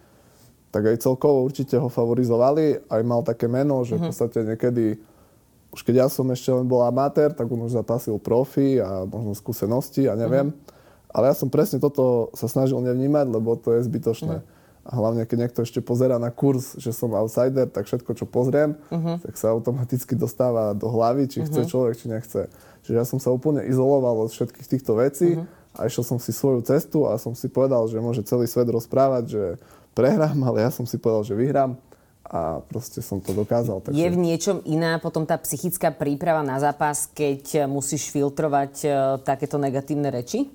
tak 0.71 0.87
aj 0.87 1.03
celkovo 1.03 1.43
určite 1.43 1.75
ho 1.75 1.91
favorizovali. 1.91 2.87
Aj 2.87 3.01
mal 3.03 3.27
také 3.27 3.51
meno, 3.51 3.83
že 3.83 3.99
v 3.99 4.07
podstate 4.07 4.47
niekedy, 4.47 4.95
už 5.71 5.87
keď 5.87 6.05
ja 6.05 6.07
som 6.11 6.27
ešte 6.27 6.51
len 6.51 6.67
bol 6.67 6.83
amatér, 6.83 7.31
tak 7.31 7.47
on 7.47 7.63
už 7.63 7.79
zapasil 7.79 8.19
profi 8.19 8.77
a 8.83 9.07
možno 9.07 9.31
skúsenosti 9.31 10.11
a 10.11 10.19
neviem. 10.19 10.51
Ale 11.11 11.31
ja 11.31 11.35
som 11.35 11.47
presne 11.47 11.79
toto 11.79 12.31
sa 12.35 12.47
snažil 12.47 12.79
nevnímať, 12.83 13.27
lebo 13.31 13.55
to 13.55 13.79
je 13.79 13.87
zbytočné. 13.87 14.43
A 14.81 14.91
hlavne, 14.97 15.29
keď 15.29 15.37
niekto 15.47 15.59
ešte 15.61 15.77
pozera 15.77 16.17
na 16.17 16.33
kurz, 16.33 16.73
že 16.81 16.89
som 16.89 17.13
outsider, 17.13 17.69
tak 17.69 17.85
všetko, 17.85 18.17
čo 18.17 18.25
pozriem, 18.25 18.73
uh-huh. 18.89 19.21
tak 19.21 19.37
sa 19.37 19.53
automaticky 19.53 20.17
dostáva 20.17 20.73
do 20.73 20.89
hlavy, 20.89 21.29
či 21.29 21.45
chce 21.45 21.63
uh-huh. 21.63 21.69
človek, 21.69 21.93
či 22.01 22.07
nechce. 22.09 22.41
Čiže 22.81 22.95
ja 22.97 23.05
som 23.05 23.21
sa 23.21 23.29
úplne 23.29 23.61
izoloval 23.69 24.25
od 24.25 24.33
všetkých 24.33 24.67
týchto 24.67 24.97
vecí 24.97 25.37
uh-huh. 25.37 25.77
a 25.77 25.85
išiel 25.85 26.01
som 26.01 26.17
si 26.17 26.33
svoju 26.33 26.65
cestu 26.65 27.05
a 27.05 27.21
som 27.21 27.37
si 27.37 27.45
povedal, 27.45 27.85
že 27.93 28.01
môže 28.01 28.25
celý 28.25 28.49
svet 28.49 28.73
rozprávať, 28.73 29.23
že 29.29 29.43
prehrám, 29.93 30.41
ale 30.49 30.65
ja 30.65 30.73
som 30.73 30.89
si 30.89 30.97
povedal, 30.97 31.29
že 31.29 31.37
vyhrám 31.37 31.77
a 32.31 32.63
proste 32.63 33.03
som 33.03 33.19
to 33.19 33.35
dokázal. 33.35 33.83
Takže... 33.83 33.99
Je 33.99 34.07
v 34.07 34.15
niečom 34.15 34.63
iná 34.63 34.95
potom 35.03 35.27
tá 35.27 35.35
psychická 35.43 35.91
príprava 35.91 36.39
na 36.39 36.63
zápas, 36.63 37.11
keď 37.11 37.67
musíš 37.67 38.07
filtrovať 38.07 38.73
uh, 38.87 38.93
takéto 39.19 39.59
negatívne 39.59 40.07
reči? 40.07 40.47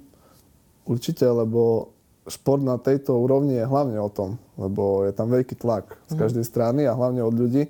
Určite, 0.89 1.29
lebo 1.29 1.93
šport 2.25 2.65
na 2.65 2.81
tejto 2.81 3.21
úrovni 3.21 3.61
je 3.61 3.69
hlavne 3.69 4.01
o 4.01 4.09
tom, 4.09 4.41
lebo 4.57 5.05
je 5.05 5.13
tam 5.13 5.29
veľký 5.29 5.53
tlak 5.61 6.01
z 6.09 6.17
mhm. 6.17 6.21
každej 6.25 6.45
strany 6.49 6.89
a 6.89 6.97
hlavne 6.97 7.21
od 7.21 7.37
ľudí. 7.37 7.69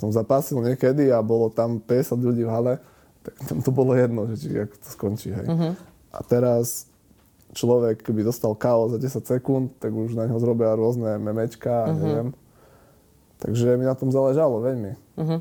Som 0.00 0.12
zapásil 0.12 0.56
niekedy 0.60 1.12
a 1.12 1.20
bolo 1.20 1.52
tam 1.52 1.76
50 1.80 2.16
ľudí 2.16 2.44
v 2.44 2.52
hale, 2.52 2.74
tak 3.20 3.34
tam 3.48 3.58
to 3.60 3.72
bolo 3.72 3.92
jedno, 3.96 4.28
že 4.32 4.34
či 4.40 4.48
ako 4.52 4.76
to 4.76 4.88
skončí. 4.92 5.28
Hej. 5.32 5.46
Uh-huh. 5.48 5.72
A 6.12 6.18
teraz 6.20 6.84
človek, 7.56 8.04
keby 8.04 8.20
dostal 8.20 8.52
KO 8.52 8.92
za 8.92 9.00
10 9.00 9.24
sekúnd, 9.24 9.66
tak 9.80 9.96
už 9.96 10.12
na 10.12 10.28
neho 10.28 10.36
zrobia 10.36 10.76
rôzne 10.76 11.16
memečka 11.16 11.88
a 11.88 11.90
uh-huh. 11.90 12.00
neviem. 12.04 12.28
Takže 13.42 13.76
mi 13.76 13.84
na 13.84 13.92
tom 13.92 14.08
záležalo 14.08 14.64
veľmi. 14.64 14.92
Uh-huh. 15.16 15.40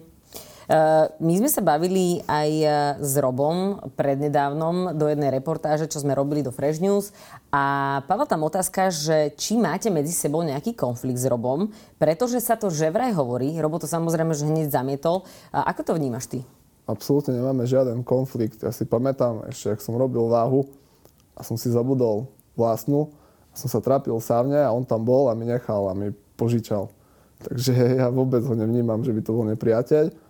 Uh, 0.66 1.14
my 1.22 1.46
sme 1.46 1.50
sa 1.50 1.62
bavili 1.62 2.26
aj 2.26 2.50
uh, 2.66 2.72
s 2.98 3.14
Robom 3.22 3.78
prednedávnom 3.94 4.98
do 4.98 5.06
jednej 5.06 5.30
reportáže, 5.30 5.86
čo 5.86 6.02
sme 6.02 6.18
robili 6.18 6.42
do 6.42 6.50
Fresh 6.50 6.82
News 6.82 7.14
a 7.54 8.02
padla 8.10 8.26
tam 8.26 8.42
otázka, 8.50 8.90
že 8.90 9.38
či 9.38 9.62
máte 9.62 9.94
medzi 9.94 10.10
sebou 10.10 10.42
nejaký 10.42 10.74
konflikt 10.74 11.22
s 11.22 11.30
Robom, 11.30 11.70
pretože 12.02 12.42
sa 12.42 12.58
to 12.58 12.74
že 12.74 12.90
vraj 12.90 13.14
hovorí, 13.14 13.54
Robo 13.62 13.78
to 13.78 13.86
samozrejme 13.86 14.34
že 14.34 14.50
hneď 14.50 14.74
zamietol. 14.74 15.30
A 15.54 15.70
ako 15.70 15.82
to 15.86 15.92
vnímaš 16.02 16.34
ty? 16.34 16.42
Absolútne 16.90 17.38
nemáme 17.38 17.70
žiaden 17.70 18.02
konflikt. 18.02 18.66
Ja 18.66 18.74
si 18.74 18.90
pamätám 18.90 19.46
ešte, 19.46 19.70
ak 19.70 19.86
som 19.86 19.94
robil 19.94 20.26
váhu 20.26 20.66
a 21.38 21.46
som 21.46 21.62
si 21.62 21.70
zabudol 21.70 22.26
vlastnú, 22.58 23.14
a 23.54 23.56
som 23.56 23.70
sa 23.72 23.80
trápil 23.80 24.18
sávne 24.18 24.60
a 24.66 24.74
on 24.74 24.84
tam 24.84 25.08
bol 25.08 25.30
a 25.30 25.38
mi 25.38 25.48
nechal 25.48 25.88
a 25.88 25.96
mi 25.96 26.12
požičal. 26.36 26.92
Takže 27.44 27.74
ja 28.00 28.08
vôbec 28.08 28.42
ho 28.46 28.56
nevnímam, 28.56 29.04
že 29.04 29.12
by 29.12 29.22
to 29.22 29.32
bol 29.36 29.46
nepriateľ 29.48 30.26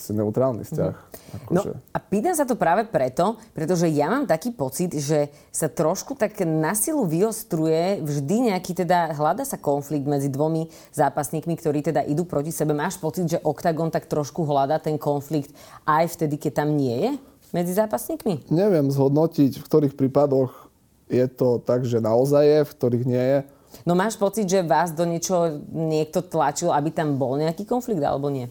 si 0.00 0.16
neutrálny 0.16 0.64
vzťah. 0.64 0.94
Mm. 0.96 1.18
Akože. 1.30 1.70
No 1.76 1.82
a 1.94 1.98
pýtam 1.98 2.34
sa 2.34 2.48
to 2.48 2.56
práve 2.56 2.88
preto, 2.88 3.38
pretože 3.52 3.86
ja 3.90 4.10
mám 4.10 4.26
taký 4.26 4.50
pocit, 4.50 4.96
že 4.96 5.30
sa 5.50 5.68
trošku 5.70 6.16
tak 6.16 6.34
na 6.42 6.72
silu 6.74 7.06
vyostruje 7.06 8.02
vždy 8.02 8.50
nejaký 8.50 8.72
teda, 8.74 9.14
hľada 9.14 9.44
sa 9.46 9.60
konflikt 9.60 10.08
medzi 10.08 10.32
dvomi 10.32 10.66
zápasníkmi, 10.94 11.54
ktorí 11.54 11.84
teda 11.84 12.02
idú 12.06 12.26
proti 12.26 12.50
sebe. 12.50 12.74
Máš 12.74 12.98
pocit, 12.98 13.30
že 13.30 13.42
OKTAGON 13.42 13.94
tak 13.94 14.10
trošku 14.10 14.42
hľadá 14.42 14.80
ten 14.82 14.96
konflikt 14.96 15.54
aj 15.86 16.18
vtedy, 16.18 16.40
keď 16.40 16.64
tam 16.64 16.74
nie 16.74 16.96
je 16.96 17.10
medzi 17.54 17.74
zápasníkmi? 17.74 18.50
Neviem 18.50 18.90
zhodnotiť, 18.90 19.58
v 19.58 19.66
ktorých 19.66 19.94
prípadoch 19.94 20.70
je 21.10 21.26
to 21.26 21.58
tak, 21.62 21.82
že 21.82 21.98
naozaj 21.98 22.42
je, 22.46 22.60
v 22.62 22.74
ktorých 22.74 23.04
nie 23.06 23.24
je. 23.38 23.40
No 23.86 23.94
máš 23.94 24.18
pocit, 24.18 24.50
že 24.50 24.66
vás 24.66 24.90
do 24.90 25.06
niečoho 25.06 25.62
niekto 25.70 26.20
tlačil, 26.26 26.74
aby 26.74 26.90
tam 26.90 27.16
bol 27.16 27.38
nejaký 27.38 27.64
konflikt, 27.64 28.02
alebo 28.02 28.28
nie? 28.28 28.50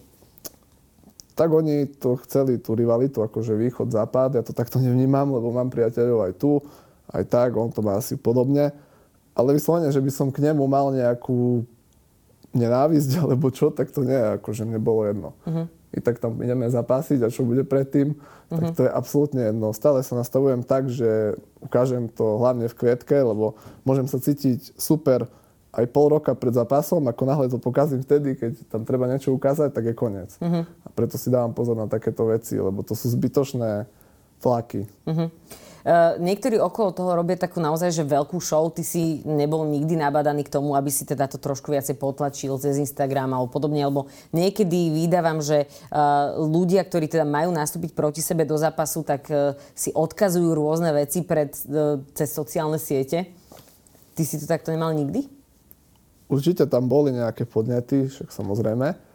tak 1.39 1.55
oni 1.55 1.87
to 1.87 2.19
chceli, 2.27 2.59
tú 2.59 2.75
rivalitu, 2.75 3.23
akože 3.23 3.55
východ, 3.55 3.95
západ. 3.95 4.35
Ja 4.35 4.43
to 4.43 4.51
takto 4.51 4.75
nevnímam, 4.83 5.31
lebo 5.31 5.55
mám 5.55 5.71
priateľov 5.71 6.27
aj 6.27 6.33
tu, 6.35 6.59
aj 7.15 7.23
tak, 7.31 7.55
on 7.55 7.71
to 7.71 7.79
má 7.79 7.95
asi 7.95 8.19
podobne. 8.19 8.75
Ale 9.31 9.55
vyslovene, 9.55 9.87
že 9.87 10.03
by 10.03 10.11
som 10.11 10.27
k 10.35 10.43
nemu 10.43 10.67
mal 10.67 10.91
nejakú 10.91 11.63
nenávisť 12.51 13.11
alebo 13.23 13.47
čo, 13.55 13.71
tak 13.71 13.87
to 13.87 14.03
nie, 14.03 14.19
akože 14.35 14.67
mne 14.67 14.83
bolo 14.83 15.07
jedno. 15.07 15.29
Uh-huh. 15.47 15.71
I 15.99 16.01
tak 16.01 16.23
tam 16.23 16.39
ideme 16.39 16.71
zapásiť 16.71 17.27
a 17.27 17.33
čo 17.33 17.43
bude 17.43 17.67
predtým, 17.67 18.15
uh-huh. 18.15 18.55
tak 18.55 18.63
mhm. 18.71 18.75
to 18.79 18.81
je 18.87 18.91
absolútne 18.91 19.41
jedno. 19.51 19.75
Stále 19.75 19.99
sa 20.01 20.15
nastavujem 20.15 20.63
tak, 20.63 20.87
že 20.87 21.35
ukážem 21.59 22.07
to 22.07 22.39
hlavne 22.39 22.71
v 22.71 22.77
kvietke, 22.79 23.19
lebo 23.19 23.59
môžem 23.83 24.07
sa 24.07 24.23
cítiť 24.23 24.79
super 24.79 25.27
aj 25.69 25.85
pol 25.93 26.09
roka 26.09 26.33
pred 26.33 26.49
zápasom, 26.49 27.05
ako 27.05 27.23
náhle 27.29 27.45
to 27.45 27.61
pokazím 27.61 28.01
vtedy, 28.01 28.33
keď 28.33 28.57
tam 28.73 28.81
treba 28.89 29.05
niečo 29.05 29.29
ukázať, 29.37 29.69
tak 29.69 29.85
je 29.85 29.93
koniec. 29.93 30.33
Uh-huh. 30.41 30.65
A 30.65 30.87
preto 30.95 31.19
si 31.19 31.29
dávam 31.29 31.53
pozor 31.53 31.77
na 31.77 31.85
takéto 31.85 32.25
veci, 32.25 32.57
lebo 32.57 32.81
to 32.81 32.97
sú 32.97 33.11
zbytočné 33.13 33.85
tlaky. 34.39 34.87
Uh-huh. 35.05 35.29
Uh, 35.79 36.19
niektorí 36.19 36.59
okolo 36.59 36.91
toho 36.91 37.15
robia 37.15 37.39
takú 37.39 37.63
naozaj 37.63 37.95
že 37.95 38.03
veľkú 38.03 38.35
show. 38.43 38.67
Ty 38.67 38.83
si 38.83 39.23
nebol 39.23 39.63
nikdy 39.63 39.95
nabadaný 39.95 40.43
k 40.43 40.51
tomu, 40.51 40.75
aby 40.75 40.91
si 40.91 41.07
teda 41.07 41.31
to 41.31 41.39
trošku 41.39 41.71
viacej 41.71 41.95
potlačil 41.95 42.59
cez 42.59 42.75
Instagram 42.83 43.31
alebo 43.31 43.47
podobne, 43.47 43.87
lebo 43.87 44.11
niekedy 44.35 44.91
vydávam, 44.91 45.39
že 45.39 45.71
uh, 45.89 46.35
ľudia, 46.35 46.83
ktorí 46.83 47.07
teda 47.07 47.23
majú 47.23 47.55
nastúpiť 47.55 47.95
proti 47.95 48.19
sebe 48.19 48.43
do 48.43 48.59
zápasu, 48.59 49.07
tak 49.07 49.31
uh, 49.31 49.55
si 49.71 49.95
odkazujú 49.95 50.51
rôzne 50.51 50.91
veci 50.91 51.23
pred, 51.23 51.55
uh, 51.71 52.03
cez 52.11 52.27
sociálne 52.27 52.75
siete. 52.75 53.31
Ty 54.19 54.23
si 54.27 54.35
to 54.35 54.51
takto 54.51 54.75
nemal 54.75 54.91
nikdy? 54.91 55.31
Určite 56.27 56.67
tam 56.67 56.91
boli 56.91 57.15
nejaké 57.15 57.47
podnety, 57.47 58.11
však 58.11 58.29
samozrejme, 58.35 59.08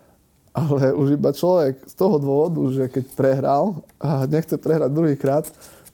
ale 0.55 0.95
už 0.95 1.19
iba 1.19 1.35
človek 1.35 1.83
z 1.83 1.95
toho 1.99 2.17
dôvodu, 2.23 2.63
že 2.71 2.87
keď 2.87 3.05
prehral 3.19 3.83
a 3.99 4.23
nechce 4.31 4.55
prehrať 4.55 4.91
druhýkrát, 4.95 5.45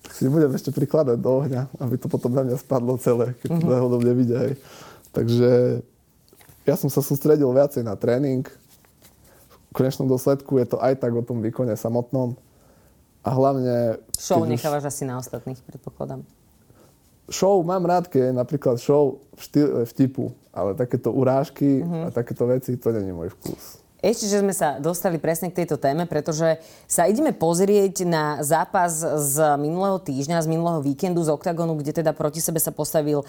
tak 0.05 0.13
si 0.13 0.29
budem 0.29 0.53
ešte 0.53 0.69
prikladať 0.69 1.17
do 1.17 1.31
ohňa, 1.41 1.73
aby 1.81 1.97
to 1.97 2.13
potom 2.13 2.37
na 2.37 2.45
mňa 2.45 2.57
spadlo 2.61 3.01
celé, 3.01 3.33
keď 3.41 3.57
to 3.57 3.67
uh-huh. 3.67 3.83
hodobne 3.89 4.13
vidie. 4.13 4.61
Takže 5.17 5.81
ja 6.69 6.75
som 6.77 6.93
sa 6.93 7.01
sústredil 7.01 7.49
viacej 7.49 7.89
na 7.89 7.97
tréning. 7.97 8.45
V 9.49 9.73
konečnom 9.73 10.05
dôsledku 10.05 10.61
je 10.61 10.67
to 10.69 10.77
aj 10.77 11.01
tak 11.01 11.13
o 11.17 11.25
tom 11.25 11.41
výkone 11.41 11.73
samotnom. 11.73 12.37
A 13.25 13.29
hlavne... 13.33 13.97
Show 14.17 14.45
nechávaš 14.45 14.89
už... 14.89 14.91
asi 14.93 15.03
na 15.09 15.17
ostatných, 15.17 15.61
predpokladám 15.65 16.25
show 17.31 17.63
mám 17.63 17.87
rád, 17.87 18.11
keď 18.11 18.21
je 18.29 18.33
napríklad 18.35 18.77
show 18.83 19.23
vtipu, 19.87 20.35
ale 20.51 20.75
takéto 20.75 21.15
urážky 21.15 21.81
mm-hmm. 21.81 22.03
a 22.05 22.09
takéto 22.11 22.45
veci, 22.51 22.77
to 22.77 22.91
není 22.91 23.15
môj 23.15 23.31
vkus. 23.39 23.80
Ešte, 24.01 24.33
že 24.33 24.41
sme 24.41 24.57
sa 24.57 24.81
dostali 24.81 25.21
presne 25.21 25.53
k 25.53 25.61
tejto 25.61 25.77
téme, 25.77 26.09
pretože 26.09 26.57
sa 26.89 27.05
ideme 27.05 27.37
pozrieť 27.37 28.09
na 28.09 28.41
zápas 28.41 29.05
z 29.05 29.37
minulého 29.61 30.01
týždňa, 30.01 30.41
z 30.41 30.49
minulého 30.49 30.81
víkendu 30.81 31.21
z 31.21 31.29
OKTAGONu, 31.29 31.77
kde 31.77 32.01
teda 32.01 32.17
proti 32.17 32.41
sebe 32.41 32.57
sa 32.57 32.73
postavil 32.73 33.21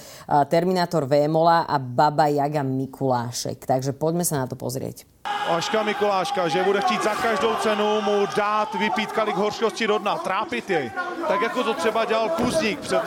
Terminátor 0.47 1.03
Vémola 1.03 1.67
a 1.67 1.75
Baba 1.75 2.31
Jaga 2.31 2.63
Mikulášek. 2.63 3.67
Takže 3.67 3.91
poďme 3.91 4.23
sa 4.23 4.39
na 4.39 4.47
to 4.47 4.55
pozrieť. 4.55 5.03
Aška 5.51 5.83
Mikuláška, 5.83 6.47
že 6.47 6.63
bude 6.63 6.81
chtít 6.81 7.03
za 7.03 7.15
každou 7.19 7.55
cenu 7.59 8.01
mu 8.01 8.23
dát 8.31 8.71
vypít 8.75 9.11
kalik 9.11 9.35
horškosti 9.35 9.87
do 9.87 9.97
dna, 9.99 10.17
trápit 10.23 10.69
jej. 10.69 10.91
Tak 11.27 11.41
jako 11.41 11.63
to 11.63 11.73
třeba 11.73 12.05
dělal 12.05 12.29
Kuzník 12.29 12.79
před 12.79 13.03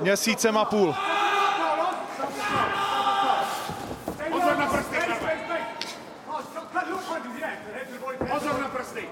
měsícem 0.00 0.56
a 0.56 0.64
půl. 0.64 0.94
Pozor 4.30 4.56
na 4.56 4.66
prsty, 4.66 4.96
Pozor 8.30 8.60
na 8.60 8.68
prsty. 8.68 9.08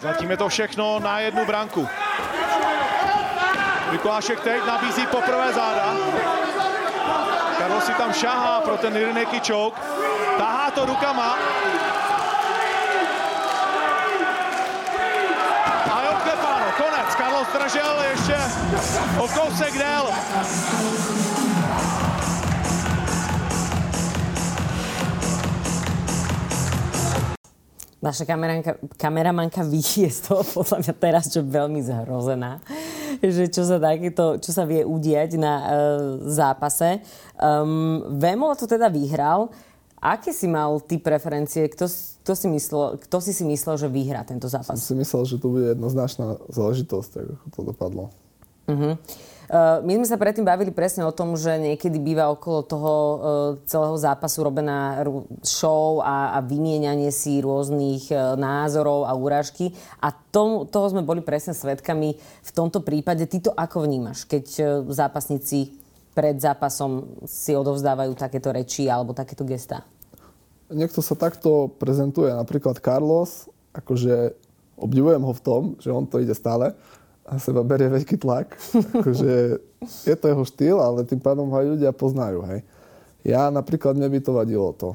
Zatím 0.00 0.30
je 0.30 0.36
to 0.36 0.48
všechno 0.48 1.00
na 1.00 1.18
jednu 1.20 1.46
branku. 1.46 1.88
Mikulášek 3.90 4.40
teď 4.40 4.66
nabízí 4.66 5.06
poprvé 5.06 5.52
záda. 5.52 5.94
Karlo 7.58 7.80
si 7.80 7.92
tam 7.92 8.12
šahá 8.12 8.60
pro 8.60 8.76
ten 8.76 8.96
Irneky 8.96 9.40
choke. 9.40 9.80
Tahá 10.38 10.70
to 10.70 10.86
rukama. 10.86 11.38
Carlos 17.16 17.48
držel 17.52 18.02
ještě 18.10 18.36
o 19.18 19.28
kousek 19.28 19.78
dél. 19.78 20.08
Naša 28.06 28.22
kameramanka 28.94 29.66
vyšie 29.66 30.06
z 30.14 30.30
toho 30.30 30.46
podľa 30.46 30.78
mňa 30.78 30.94
teraz, 30.94 31.26
čo 31.34 31.42
veľmi 31.42 31.82
zhrozená, 31.82 32.62
že 33.18 33.50
čo 33.50 33.66
sa, 33.66 33.82
takéto, 33.82 34.38
čo 34.38 34.54
sa 34.54 34.62
vie 34.62 34.86
udiať 34.86 35.34
na 35.34 35.54
uh, 35.58 35.66
zápase. 36.30 37.02
Um, 37.34 38.06
Vemola 38.22 38.54
to 38.54 38.70
teda 38.70 38.86
vyhral. 38.86 39.50
Aké 39.98 40.30
si 40.30 40.46
mal 40.46 40.78
ty 40.86 41.02
preferencie? 41.02 41.66
Kto, 41.66 41.90
kto, 42.22 42.32
si 42.38 42.46
myslel, 42.46 43.02
kto 43.02 43.16
si 43.18 43.34
si 43.34 43.42
myslel, 43.42 43.74
že 43.74 43.88
vyhrá 43.90 44.22
tento 44.22 44.46
zápas? 44.46 44.78
Som 44.78 44.94
si 44.94 44.94
myslel, 45.02 45.22
že 45.26 45.36
to 45.42 45.50
bude 45.50 45.74
jednoznačná 45.74 46.38
záležitosť, 46.46 47.10
ako 47.26 47.46
to 47.50 47.60
dopadlo. 47.74 48.04
Uh-huh. 48.70 48.94
Uh, 49.46 49.78
my 49.86 50.02
sme 50.02 50.06
sa 50.10 50.18
predtým 50.18 50.42
bavili 50.42 50.74
presne 50.74 51.06
o 51.06 51.14
tom, 51.14 51.38
že 51.38 51.54
niekedy 51.54 52.02
býva 52.02 52.34
okolo 52.34 52.66
toho 52.66 52.92
uh, 52.92 53.18
celého 53.62 53.94
zápasu 53.94 54.42
robená 54.42 54.98
show 55.46 56.02
a, 56.02 56.34
a 56.34 56.38
vymienianie 56.42 57.14
si 57.14 57.38
rôznych 57.38 58.10
uh, 58.10 58.34
názorov 58.34 59.06
a 59.06 59.14
úražky. 59.14 59.70
A 60.02 60.10
tom, 60.10 60.66
toho 60.66 60.90
sme 60.90 61.06
boli 61.06 61.22
presne 61.22 61.54
svetkami 61.54 62.18
v 62.18 62.50
tomto 62.50 62.82
prípade. 62.82 63.22
Ty 63.30 63.38
to 63.38 63.52
ako 63.54 63.86
vnímaš, 63.86 64.26
keď 64.26 64.44
zápasníci 64.90 65.78
pred 66.16 66.40
zápasom 66.40 67.22
si 67.28 67.52
odovzdávajú 67.52 68.16
takéto 68.16 68.48
reči 68.48 68.88
alebo 68.88 69.12
takéto 69.12 69.44
gestá? 69.44 69.84
Niekto 70.72 71.04
sa 71.04 71.14
takto 71.14 71.70
prezentuje, 71.78 72.32
napríklad 72.32 72.82
Carlos, 72.82 73.46
akože 73.76 74.34
obdivujem 74.80 75.22
ho 75.22 75.32
v 75.36 75.44
tom, 75.44 75.62
že 75.78 75.92
on 75.92 76.08
to 76.08 76.18
ide 76.18 76.32
stále 76.32 76.72
a 77.26 77.42
seba 77.42 77.66
berie 77.66 77.90
veľký 77.90 78.22
tlak. 78.22 78.54
akože 79.02 79.58
je 80.06 80.14
to 80.16 80.26
jeho 80.30 80.44
štýl, 80.46 80.78
ale 80.78 81.02
tým 81.02 81.18
pádom 81.18 81.50
ho 81.50 81.56
aj 81.58 81.66
ľudia 81.76 81.90
poznajú. 81.90 82.46
Hej. 82.46 82.60
Ja 83.26 83.50
napríklad 83.50 83.98
mne 83.98 84.06
by 84.14 84.20
to 84.22 84.30
vadilo 84.30 84.70
to. 84.72 84.94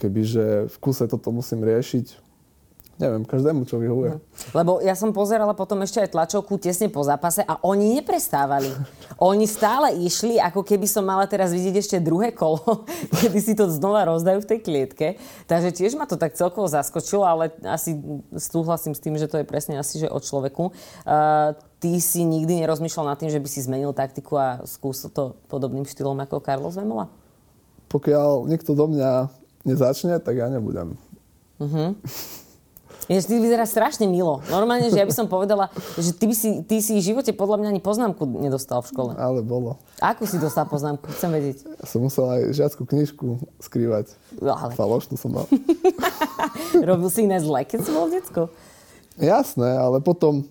Kebyže 0.00 0.72
v 0.72 0.76
kuse 0.80 1.04
toto 1.08 1.28
musím 1.32 1.64
riešiť, 1.64 2.25
Neviem, 2.96 3.28
každému, 3.28 3.68
čo 3.68 3.76
vyhovuje. 3.76 4.16
No. 4.16 4.20
Lebo 4.56 4.72
ja 4.80 4.96
som 4.96 5.12
pozerala 5.12 5.52
potom 5.52 5.84
ešte 5.84 6.00
aj 6.00 6.16
tlačovku 6.16 6.56
tesne 6.56 6.88
po 6.88 7.04
zápase 7.04 7.44
a 7.44 7.60
oni 7.60 8.00
neprestávali. 8.00 8.72
Oni 9.20 9.44
stále 9.44 9.92
išli, 10.00 10.40
ako 10.40 10.64
keby 10.64 10.88
som 10.88 11.04
mala 11.04 11.28
teraz 11.28 11.52
vidieť 11.52 11.76
ešte 11.76 11.96
druhé 12.00 12.32
kolo, 12.32 12.88
kedy 13.20 13.36
si 13.36 13.52
to 13.52 13.68
znova 13.68 14.08
rozdajú 14.08 14.40
v 14.40 14.48
tej 14.48 14.60
klietke. 14.64 15.06
Takže 15.44 15.76
tiež 15.76 15.92
ma 16.00 16.08
to 16.08 16.16
tak 16.16 16.32
celkovo 16.40 16.64
zaskočilo, 16.72 17.20
ale 17.28 17.52
asi 17.68 18.00
súhlasím 18.32 18.96
s 18.96 19.04
tým, 19.04 19.20
že 19.20 19.28
to 19.28 19.44
je 19.44 19.44
presne 19.44 19.76
asi 19.76 20.00
že 20.00 20.08
o 20.08 20.16
človeku. 20.16 20.72
Uh, 21.04 21.52
ty 21.84 22.00
si 22.00 22.24
nikdy 22.24 22.64
nerozmýšľal 22.64 23.12
nad 23.12 23.20
tým, 23.20 23.28
že 23.28 23.44
by 23.44 23.48
si 23.52 23.60
zmenil 23.60 23.92
taktiku 23.92 24.40
a 24.40 24.48
skúsil 24.64 25.12
to 25.12 25.36
podobným 25.52 25.84
štýlom 25.84 26.16
ako 26.24 26.40
Carlos 26.40 26.80
Vemola? 26.80 27.12
Pokiaľ 27.92 28.48
niekto 28.48 28.72
do 28.72 28.88
mňa 28.88 29.28
nezačne, 29.68 30.16
tak 30.16 30.40
ja 30.40 30.48
nebudem. 30.48 30.96
Uh-huh. 31.60 31.92
Ináč 33.06 33.30
ty 33.30 33.38
vyzerá 33.38 33.62
strašne 33.70 34.10
milo. 34.10 34.42
Normálne, 34.50 34.90
že 34.90 34.98
ja 34.98 35.06
by 35.06 35.14
som 35.14 35.30
povedala, 35.30 35.70
že 35.94 36.10
ty, 36.10 36.26
by 36.26 36.34
si, 36.34 36.48
ty 36.66 36.82
si 36.82 36.98
v 36.98 37.14
živote 37.14 37.30
podľa 37.30 37.62
mňa 37.62 37.68
ani 37.78 37.82
poznámku 37.82 38.26
nedostal 38.26 38.82
v 38.82 38.90
škole. 38.90 39.10
Ale 39.14 39.46
bolo. 39.46 39.78
Akú 40.02 40.26
si 40.26 40.42
dostal 40.42 40.66
poznámku? 40.66 41.06
Chcem 41.14 41.30
vedieť. 41.30 41.70
Som 41.86 42.02
musel 42.02 42.26
aj 42.26 42.42
žiackú 42.58 42.82
knižku 42.82 43.38
skrývať. 43.62 44.10
No, 44.42 44.58
ale... 44.58 44.74
Falošnú 44.74 45.14
som 45.14 45.38
mal. 45.38 45.46
robil 46.90 47.08
si 47.08 47.22
iné 47.24 47.38
zle, 47.38 47.62
keď 47.62 47.78
si 47.86 47.90
bol 47.94 48.10
detsko? 48.10 48.50
Jasné, 49.16 49.70
ale 49.78 50.02
potom 50.02 50.44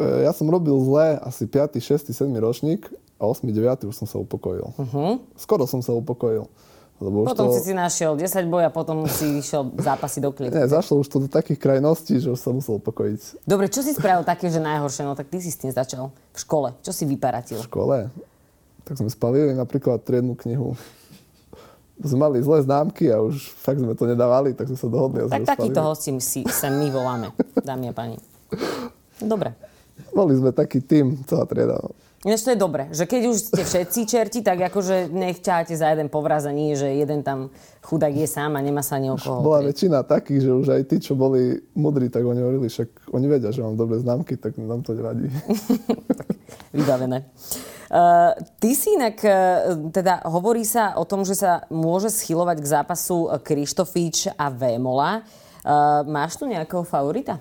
e, 0.00 0.24
ja 0.24 0.32
som 0.32 0.48
robil 0.48 0.74
zle 0.80 1.20
asi 1.20 1.44
5., 1.44 1.78
6., 1.78 2.16
7. 2.16 2.32
ročník 2.40 2.88
a 3.20 3.28
8., 3.28 3.44
9. 3.44 3.86
už 3.86 3.94
som 3.94 4.08
sa 4.08 4.16
upokojil. 4.16 4.72
Uh-huh. 4.72 5.20
Skoro 5.36 5.68
som 5.68 5.84
sa 5.84 5.92
upokojil. 5.92 6.48
Lebo 7.00 7.24
potom 7.24 7.48
to... 7.48 7.56
si 7.56 7.60
si 7.64 7.72
našiel 7.72 8.12
10 8.12 8.44
boj 8.52 8.68
a 8.68 8.70
potom 8.70 9.08
si 9.08 9.40
išiel 9.40 9.72
zápasy 9.80 10.20
do 10.20 10.36
klietky. 10.36 10.52
Nie, 10.52 10.68
zašlo 10.68 11.00
už 11.00 11.08
to 11.08 11.24
do 11.24 11.28
takých 11.32 11.56
krajností, 11.56 12.20
že 12.20 12.28
už 12.28 12.36
sa 12.36 12.52
musel 12.52 12.76
upokojiť. 12.76 13.48
Dobre, 13.48 13.72
čo 13.72 13.80
si 13.80 13.96
spravil 13.96 14.20
také, 14.28 14.52
že 14.52 14.60
najhoršie? 14.60 15.08
No 15.08 15.16
tak 15.16 15.32
ty 15.32 15.40
si 15.40 15.48
s 15.48 15.56
tým 15.56 15.72
začal 15.72 16.12
v 16.12 16.38
škole. 16.38 16.76
Čo 16.84 16.92
si 16.92 17.08
vyparatil? 17.08 17.56
V 17.56 17.72
škole? 17.72 18.12
Tak 18.84 19.00
sme 19.00 19.08
spalili 19.08 19.56
napríklad 19.56 20.04
triednu 20.04 20.36
knihu. 20.44 20.76
Sme 22.00 22.28
mali 22.28 22.44
zlé 22.44 22.64
známky 22.64 23.08
a 23.08 23.20
už 23.20 23.48
fakt 23.60 23.80
sme 23.80 23.96
to 23.96 24.04
nedávali, 24.04 24.52
tak 24.52 24.68
sme 24.68 24.76
sa 24.76 24.88
dohodli. 24.88 25.24
A 25.24 25.40
tak 25.40 25.56
takýto 25.56 25.80
hosti 25.80 26.12
si 26.20 26.44
sem 26.48 26.72
my 26.76 26.88
voláme, 26.92 27.32
dámy 27.60 27.92
a 27.92 27.94
pani. 27.96 28.16
Dobre. 29.20 29.52
Boli 30.12 30.32
sme 30.36 30.52
taký 30.52 30.80
tým, 30.80 31.20
celá 31.28 31.44
trieda. 31.44 31.76
Ináč 32.20 32.44
to 32.44 32.52
je 32.52 32.60
dobre, 32.60 32.92
že 32.92 33.08
keď 33.08 33.32
už 33.32 33.36
ste 33.48 33.62
všetci 33.64 34.00
čerti, 34.04 34.40
tak 34.44 34.60
akože 34.68 35.08
nech 35.08 35.40
ťaháte 35.40 35.72
za 35.72 35.88
jeden 35.88 36.12
povraz 36.12 36.44
a 36.44 36.52
nie, 36.52 36.76
že 36.76 36.84
jeden 36.84 37.24
tam 37.24 37.48
chudák 37.80 38.12
je 38.12 38.28
sám 38.28 38.54
a 38.54 38.60
nemá 38.60 38.84
sa 38.84 39.00
ani 39.00 39.08
o 39.08 39.16
koho. 39.16 39.40
Bola 39.40 39.64
väčšina 39.64 40.04
takých, 40.04 40.44
že 40.44 40.52
už 40.52 40.66
aj 40.68 40.82
tí, 40.84 41.00
čo 41.00 41.16
boli 41.16 41.56
mudrí, 41.72 42.12
tak 42.12 42.28
oni 42.28 42.44
hovorili, 42.44 42.68
však 42.68 43.08
oni 43.16 43.24
vedia, 43.24 43.48
že 43.48 43.64
mám 43.64 43.72
dobré 43.72 43.96
známky, 44.04 44.36
tak 44.36 44.52
nám 44.60 44.84
to 44.84 44.92
nevadí. 44.92 45.32
Vybavené. 46.76 47.24
Uh, 47.88 48.36
ty 48.60 48.76
si 48.76 49.00
inak, 49.00 49.16
uh, 49.24 49.88
teda 49.88 50.20
hovorí 50.28 50.68
sa 50.68 51.00
o 51.00 51.08
tom, 51.08 51.24
že 51.24 51.40
sa 51.40 51.64
môže 51.72 52.12
schylovať 52.12 52.60
k 52.60 52.68
zápasu 52.68 53.32
Krištofič 53.40 54.36
a 54.36 54.52
Vémola. 54.52 55.24
Uh, 55.64 56.04
máš 56.04 56.36
tu 56.36 56.44
nejakého 56.44 56.84
favorita? 56.84 57.40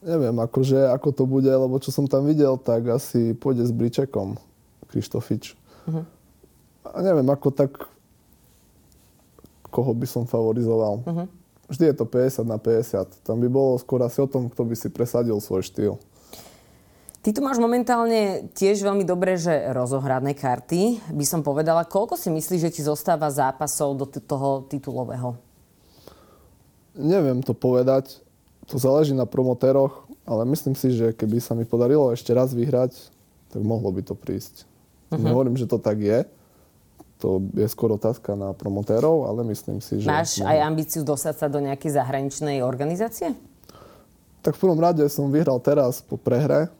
Neviem, 0.00 0.32
akože, 0.40 0.88
ako 0.96 1.08
to 1.12 1.24
bude, 1.28 1.52
lebo 1.52 1.76
čo 1.76 1.92
som 1.92 2.08
tam 2.08 2.24
videl, 2.24 2.56
tak 2.56 2.88
asi 2.88 3.36
pôjde 3.36 3.68
s 3.68 3.72
Bričekom 3.72 4.40
Krištofič. 4.88 5.52
Uh-huh. 5.84 6.08
A 6.88 6.98
neviem, 7.04 7.28
ako 7.28 7.52
tak 7.52 7.84
koho 9.68 9.92
by 9.92 10.08
som 10.08 10.24
favorizoval. 10.24 11.04
Uh-huh. 11.04 11.28
Vždy 11.68 11.92
je 11.92 11.96
to 12.00 12.08
50 12.08 12.48
na 12.48 12.58
50. 12.58 13.22
Tam 13.22 13.38
by 13.38 13.48
bolo 13.52 13.76
skôr 13.76 14.00
asi 14.02 14.18
o 14.18 14.26
tom, 14.26 14.48
kto 14.48 14.66
by 14.66 14.74
si 14.74 14.88
presadil 14.88 15.36
svoj 15.38 15.62
štýl. 15.62 15.94
Ty 17.20 17.36
tu 17.36 17.44
máš 17.44 17.60
momentálne 17.60 18.48
tiež 18.56 18.80
veľmi 18.80 19.04
dobre, 19.04 19.36
že 19.36 19.52
rozohrané 19.76 20.32
karty. 20.32 21.12
By 21.12 21.24
som 21.28 21.44
povedala, 21.44 21.84
koľko 21.84 22.16
si 22.16 22.32
myslíš, 22.32 22.60
že 22.64 22.74
ti 22.80 22.82
zostáva 22.82 23.28
zápasov 23.28 23.92
do 24.00 24.08
t- 24.08 24.24
toho 24.24 24.64
titulového? 24.64 25.36
Neviem 26.96 27.44
to 27.44 27.52
povedať 27.52 28.24
to 28.70 28.78
záleží 28.78 29.10
na 29.10 29.26
promotéroch, 29.26 30.06
ale 30.22 30.46
myslím 30.46 30.78
si, 30.78 30.94
že 30.94 31.10
keby 31.10 31.42
sa 31.42 31.58
mi 31.58 31.66
podarilo 31.66 32.14
ešte 32.14 32.30
raz 32.30 32.54
vyhrať, 32.54 32.94
tak 33.50 33.60
mohlo 33.66 33.90
by 33.90 34.06
to 34.06 34.14
prísť. 34.14 34.62
Uh-huh. 35.10 35.18
Nehovorím, 35.18 35.58
že 35.58 35.66
to 35.66 35.82
tak 35.82 35.98
je. 35.98 36.22
To 37.20 37.42
je 37.52 37.66
skoro 37.68 38.00
otázka 38.00 38.32
na 38.38 38.54
promotérov, 38.54 39.28
ale 39.28 39.44
myslím 39.52 39.82
si, 39.82 40.00
že... 40.00 40.08
Máš 40.08 40.40
aj 40.40 40.56
ambíciu 40.64 41.02
dostať 41.04 41.34
sa 41.36 41.46
do 41.50 41.60
nejakej 41.60 41.98
zahraničnej 41.98 42.64
organizácie? 42.64 43.36
Tak 44.40 44.56
v 44.56 44.62
prvom 44.62 44.80
rade 44.80 45.04
som 45.12 45.28
vyhral 45.28 45.60
teraz 45.60 46.00
po 46.00 46.16
prehre. 46.16 46.72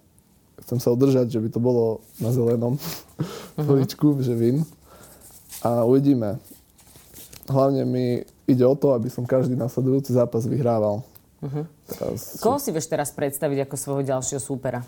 Chcem 0.65 0.81
sa 0.81 0.95
udržať, 0.95 1.29
že 1.29 1.43
by 1.43 1.49
to 1.53 1.61
bolo 1.61 2.01
na 2.23 2.33
zelenom 2.33 2.81
uh-huh. 3.61 4.23
že 4.23 4.33
vím. 4.33 4.65
A 5.61 5.85
uvidíme. 5.85 6.41
Hlavne 7.51 7.85
mi 7.85 8.25
ide 8.49 8.65
o 8.65 8.73
to, 8.73 8.97
aby 8.97 9.13
som 9.13 9.29
každý 9.29 9.59
nasledujúci 9.59 10.15
zápas 10.17 10.49
vyhrával. 10.49 11.05
Uh-huh. 11.41 11.65
Teraz... 11.97 12.39
Koho 12.39 12.59
si 12.63 12.71
vieš 12.71 12.87
teraz 12.87 13.11
predstaviť 13.11 13.67
ako 13.67 13.75
svojho 13.75 14.03
ďalšieho 14.07 14.43
súpera? 14.43 14.85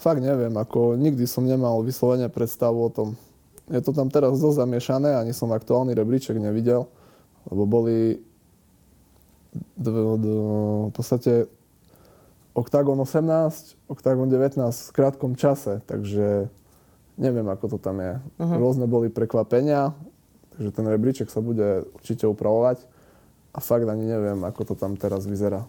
Fakt 0.00 0.24
neviem, 0.24 0.52
ako 0.56 0.96
nikdy 0.96 1.28
som 1.28 1.44
nemal 1.44 1.84
vyslovene 1.84 2.32
predstavu 2.32 2.80
o 2.80 2.90
tom. 2.92 3.08
Je 3.68 3.78
to 3.84 3.92
tam 3.92 4.08
teraz 4.08 4.40
dosť 4.40 4.66
zamiešané, 4.66 5.14
ani 5.14 5.36
som 5.36 5.52
aktuálny 5.52 5.94
rebríček 5.94 6.40
nevidel, 6.40 6.88
lebo 7.46 7.68
boli 7.68 8.18
v 9.76 10.90
podstate 10.94 11.46
Octagon 12.54 12.98
18, 12.98 13.90
Octagon 13.90 14.26
19 14.26 14.58
v 14.62 14.90
krátkom 14.94 15.38
čase, 15.38 15.82
takže 15.86 16.50
neviem, 17.14 17.46
ako 17.46 17.76
to 17.76 17.78
tam 17.78 18.02
je. 18.02 18.14
Uh-huh. 18.40 18.56
Rôzne 18.58 18.90
boli 18.90 19.06
prekvapenia, 19.12 19.94
takže 20.56 20.70
ten 20.74 20.86
rebríček 20.86 21.30
sa 21.30 21.38
bude 21.38 21.86
určite 21.94 22.26
upravovať 22.26 22.82
a 23.54 23.58
fakt 23.62 23.86
ani 23.86 24.06
neviem, 24.06 24.42
ako 24.42 24.72
to 24.72 24.74
tam 24.74 24.98
teraz 24.98 25.26
vyzerá. 25.26 25.66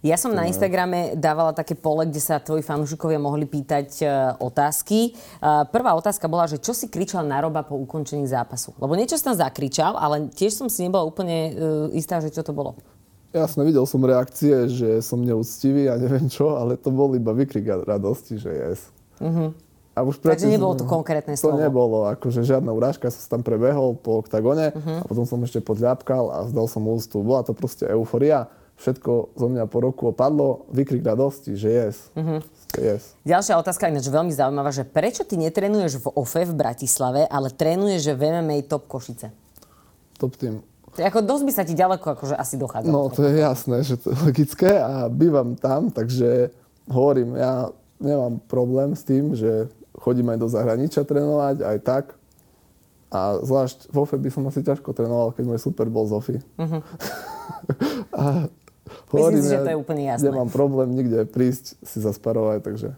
Ja 0.00 0.16
som 0.16 0.32
na 0.32 0.48
Instagrame 0.48 1.12
dávala 1.12 1.52
také 1.52 1.76
pole, 1.76 2.08
kde 2.08 2.24
sa 2.24 2.40
tvoji 2.40 2.64
fanúšikovia 2.64 3.20
mohli 3.20 3.44
pýtať 3.44 3.88
e, 4.00 4.04
otázky. 4.40 5.12
E, 5.12 5.44
prvá 5.68 5.92
otázka 5.92 6.24
bola, 6.24 6.48
že 6.48 6.56
čo 6.56 6.72
si 6.72 6.88
kričal 6.88 7.28
na 7.28 7.36
roba 7.36 7.60
po 7.60 7.76
ukončení 7.76 8.24
zápasu? 8.24 8.72
Lebo 8.80 8.96
niečo 8.96 9.20
som 9.20 9.36
tam 9.36 9.44
zakričal, 9.44 10.00
ale 10.00 10.32
tiež 10.32 10.56
som 10.56 10.72
si 10.72 10.88
nebola 10.88 11.04
úplne 11.04 11.36
e, 11.36 12.00
istá, 12.00 12.16
že 12.16 12.32
čo 12.32 12.40
to 12.40 12.56
bolo. 12.56 12.80
Jasne, 13.36 13.60
videl 13.62 13.84
som 13.84 14.00
reakcie, 14.00 14.72
že 14.72 15.04
som 15.04 15.20
neúctivý 15.20 15.92
a 15.92 16.00
neviem 16.00 16.32
čo, 16.32 16.56
ale 16.56 16.80
to 16.80 16.88
bol 16.88 17.12
iba 17.12 17.36
vykrik 17.36 17.68
radosti, 17.84 18.40
že 18.40 18.50
yes. 18.50 18.88
Uh-huh. 19.20 19.52
A 19.92 20.00
už 20.00 20.18
Takže 20.24 20.48
nebolo 20.48 20.80
to 20.80 20.88
konkrétne 20.88 21.36
slovo. 21.36 21.60
To 21.60 21.62
nebolo, 21.62 22.08
akože 22.08 22.40
žiadna 22.40 22.72
urážka, 22.72 23.12
som 23.12 23.38
tam 23.38 23.42
prebehol 23.44 24.00
po 24.00 24.18
oktagone 24.18 24.72
uh-huh. 24.72 24.98
a 24.98 25.04
potom 25.04 25.28
som 25.28 25.38
ešte 25.44 25.60
podľapkal 25.60 26.32
a 26.32 26.38
zdal 26.48 26.66
som 26.66 26.82
ústu. 26.88 27.20
Bola 27.20 27.44
to 27.44 27.52
proste 27.54 27.84
euforia, 27.84 28.48
všetko 28.80 29.36
zo 29.36 29.46
mňa 29.52 29.68
po 29.68 29.78
roku 29.84 30.08
opadlo, 30.08 30.64
vykrik 30.72 31.04
radosti, 31.04 31.52
že 31.52 31.68
yes. 31.68 31.96
Uh-huh. 32.16 32.40
yes. 32.80 33.12
Ďalšia 33.28 33.60
otázka, 33.60 33.92
ináč 33.92 34.08
veľmi 34.08 34.32
zaujímavá, 34.32 34.72
že 34.72 34.88
prečo 34.88 35.22
ty 35.28 35.36
netrenuješ 35.36 36.00
v 36.00 36.06
OFE 36.16 36.48
v 36.48 36.56
Bratislave, 36.56 37.28
ale 37.28 37.52
trénuješ 37.52 38.16
v 38.16 38.20
MMA 38.40 38.64
Top 38.64 38.88
Košice? 38.88 39.30
Top 40.16 40.32
tým. 40.40 40.64
Ako 40.98 41.22
dosť 41.22 41.44
by 41.46 41.52
sa 41.54 41.62
ti 41.62 41.76
ďaleko 41.76 42.18
akože 42.18 42.34
asi 42.34 42.58
dochádza. 42.58 42.90
No 42.90 43.06
to 43.12 43.22
je 43.22 43.38
jasné, 43.38 43.86
že 43.86 43.94
to 44.00 44.10
je 44.10 44.16
logické 44.26 44.74
a 44.74 45.06
bývam 45.06 45.54
tam, 45.54 45.92
takže 45.92 46.50
hovorím, 46.90 47.38
ja 47.38 47.70
nemám 48.02 48.42
problém 48.50 48.98
s 48.98 49.06
tým, 49.06 49.36
že 49.38 49.70
chodím 50.00 50.32
aj 50.34 50.38
do 50.40 50.48
zahraničia 50.50 51.06
trénovať, 51.06 51.62
aj 51.62 51.78
tak. 51.84 52.04
A 53.10 53.42
zvlášť 53.42 53.90
v 53.90 53.96
OFE 54.02 54.16
by 54.18 54.30
som 54.30 54.46
asi 54.46 54.62
ťažko 54.62 54.94
trénoval, 54.94 55.34
keď 55.34 55.44
môj 55.46 55.60
super 55.62 55.86
bol 55.90 56.06
z 56.06 56.14
OFI. 56.14 56.38
Uh-huh. 56.58 56.82
a 58.22 58.46
hovorím, 59.10 59.40
Myslím 59.40 59.42
si, 59.42 59.54
že 59.54 59.64
to 59.64 59.72
je 59.72 59.78
úplne 59.78 60.04
jasné. 60.06 60.26
Nemám 60.30 60.50
problém 60.50 60.88
nikde 60.94 61.26
prísť 61.26 61.78
si 61.82 61.98
zasparovať, 62.02 62.58
takže... 62.62 62.88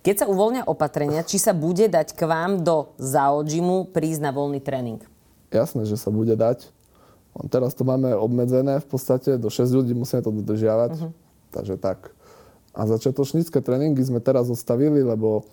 Keď 0.00 0.14
sa 0.16 0.26
uvoľnia 0.32 0.64
opatrenia, 0.64 1.20
či 1.20 1.36
sa 1.36 1.52
bude 1.52 1.84
dať 1.84 2.16
k 2.16 2.24
vám 2.24 2.64
do 2.64 2.96
zaodžimu 2.96 3.92
prísť 3.92 4.20
na 4.24 4.32
voľný 4.32 4.60
tréning? 4.64 5.00
Jasné, 5.52 5.84
že 5.84 6.00
sa 6.00 6.08
bude 6.08 6.32
dať. 6.32 6.72
Teraz 7.52 7.76
to 7.76 7.84
máme 7.84 8.10
obmedzené 8.16 8.80
v 8.80 8.88
podstate, 8.88 9.36
do 9.36 9.52
6 9.52 9.70
ľudí 9.70 9.92
musíme 9.92 10.24
to 10.24 10.32
dodržiavať. 10.32 10.90
Uh-huh. 10.96 11.12
Takže 11.52 11.76
tak. 11.76 12.16
A 12.72 12.86
začiatočnícke 12.86 13.60
tréningy 13.60 14.00
sme 14.02 14.22
teraz 14.22 14.48
zostavili, 14.48 15.02
lebo 15.02 15.44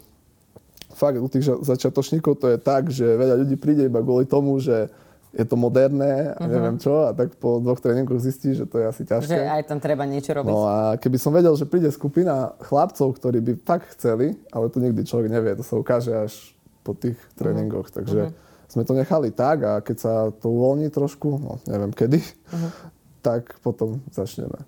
fakt 0.94 1.20
u 1.20 1.28
tých 1.28 1.46
začiatočníkov 1.66 2.40
to 2.40 2.48
je 2.56 2.58
tak, 2.58 2.90
že 2.90 3.06
veľa 3.06 3.44
ľudí 3.44 3.58
príde 3.60 3.90
iba 3.90 4.02
kvôli 4.02 4.26
tomu, 4.30 4.58
že 4.62 4.90
je 5.36 5.46
to 5.46 5.60
moderné 5.60 6.32
a 6.34 6.48
neviem 6.48 6.80
čo 6.80 7.08
a 7.08 7.12
tak 7.12 7.36
po 7.36 7.60
dvoch 7.60 7.78
tréningoch 7.84 8.18
zistí, 8.24 8.56
že 8.56 8.63
to 8.63 8.80
je 8.80 8.86
asi 8.88 9.04
ťažké. 9.04 9.36
Že 9.36 9.50
aj 9.60 9.63
tam 9.68 9.80
treba 9.84 10.08
niečo 10.08 10.32
robiť. 10.34 10.50
No 10.50 10.63
a 10.66 10.96
keby 10.96 11.18
som 11.20 11.36
vedel, 11.36 11.54
že 11.60 11.68
príde 11.68 11.92
skupina 11.92 12.56
chlapcov, 12.63 13.20
ktorí 13.20 13.44
by 13.44 13.54
fakt 13.68 13.94
chceli, 14.00 14.40
ale 14.50 14.72
to 14.72 14.80
nikdy 14.80 15.04
človek 15.04 15.28
nevie, 15.28 15.54
to 15.60 15.68
sa 15.68 15.76
ukáže 15.76 16.16
až 16.16 16.34
po 16.82 16.96
tých 16.96 17.20
tréningoch, 17.36 17.92
uh-huh. 17.92 17.98
takže 18.02 18.20
uh-huh. 18.32 18.72
sme 18.72 18.84
to 18.88 18.94
nechali 18.96 19.30
tak 19.36 19.58
a 19.68 19.72
keď 19.84 19.98
sa 20.00 20.13
to 20.32 20.48
uvoľní 20.48 20.88
trošku, 20.90 21.30
no 21.38 21.60
neviem 21.68 21.92
kedy, 21.92 22.24
uh-huh. 22.24 22.72
tak 23.20 23.60
potom 23.60 24.00
začneme. 24.10 24.63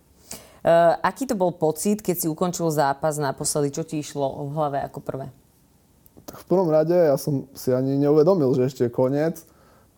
Uh, 0.60 1.00
aký 1.00 1.24
to 1.24 1.40
bol 1.40 1.56
pocit, 1.56 2.04
keď 2.04 2.16
si 2.20 2.28
ukončil 2.28 2.68
zápas 2.68 3.16
naposledy? 3.16 3.72
Čo 3.72 3.88
ti 3.88 4.04
išlo 4.04 4.44
v 4.44 4.60
hlave 4.60 4.84
ako 4.84 5.00
prvé? 5.00 5.32
Tak 6.28 6.44
v 6.44 6.46
prvom 6.52 6.68
rade 6.68 6.92
ja 6.92 7.16
som 7.16 7.48
si 7.56 7.72
ani 7.72 7.96
neuvedomil, 7.96 8.52
že 8.52 8.68
ešte 8.68 8.84
je 8.86 8.92
koniec 8.92 9.40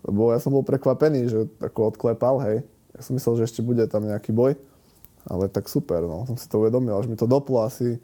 lebo 0.05 0.33
ja 0.33 0.39
som 0.41 0.53
bol 0.53 0.65
prekvapený, 0.65 1.29
že 1.29 1.39
ako 1.61 1.93
odklepal, 1.93 2.41
hej. 2.45 2.57
Ja 2.97 3.01
som 3.01 3.13
myslel, 3.15 3.41
že 3.41 3.47
ešte 3.49 3.61
bude 3.61 3.85
tam 3.87 4.05
nejaký 4.05 4.33
boj. 4.33 4.57
Ale 5.29 5.45
tak 5.47 5.69
super, 5.69 6.01
no. 6.01 6.25
Som 6.25 6.37
si 6.37 6.49
to 6.49 6.61
uvedomil, 6.61 6.97
až 6.97 7.05
mi 7.05 7.15
to 7.15 7.29
doplo 7.29 7.61
asi 7.61 8.01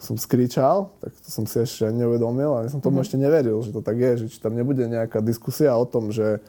som 0.00 0.16
skričal, 0.20 0.92
tak 1.00 1.12
to 1.24 1.28
som 1.28 1.44
si 1.48 1.56
ešte 1.62 1.88
neuvedomil 1.88 2.52
a 2.52 2.58
ja 2.64 2.70
som 2.72 2.80
tomu 2.84 3.00
mm-hmm. 3.00 3.06
ešte 3.08 3.16
neveril, 3.16 3.58
že 3.64 3.72
to 3.72 3.80
tak 3.80 3.96
je, 3.96 4.12
že 4.24 4.36
či 4.36 4.38
tam 4.40 4.52
nebude 4.52 4.84
nejaká 4.84 5.24
diskusia 5.24 5.72
o 5.72 5.88
tom, 5.88 6.12
že 6.12 6.40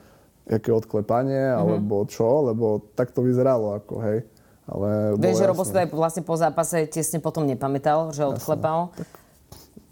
aké 0.47 0.71
odklepanie, 0.71 1.51
mm-hmm. 1.51 1.61
alebo 1.63 2.03
čo, 2.07 2.51
lebo 2.51 2.83
tak 2.95 3.11
to 3.11 3.23
vyzeralo 3.23 3.79
ako, 3.79 3.95
hej. 4.03 4.19
Ale 4.67 5.15
Vieš, 5.15 5.39
že 5.39 5.47
Robo 5.47 5.63
aj 5.63 5.87
vlastne 5.95 6.23
po 6.27 6.35
zápase 6.35 6.91
tesne 6.91 7.23
potom 7.23 7.47
nepamätal, 7.47 8.11
že 8.11 8.27
odklepal. 8.27 8.91
Tak... 8.91 9.07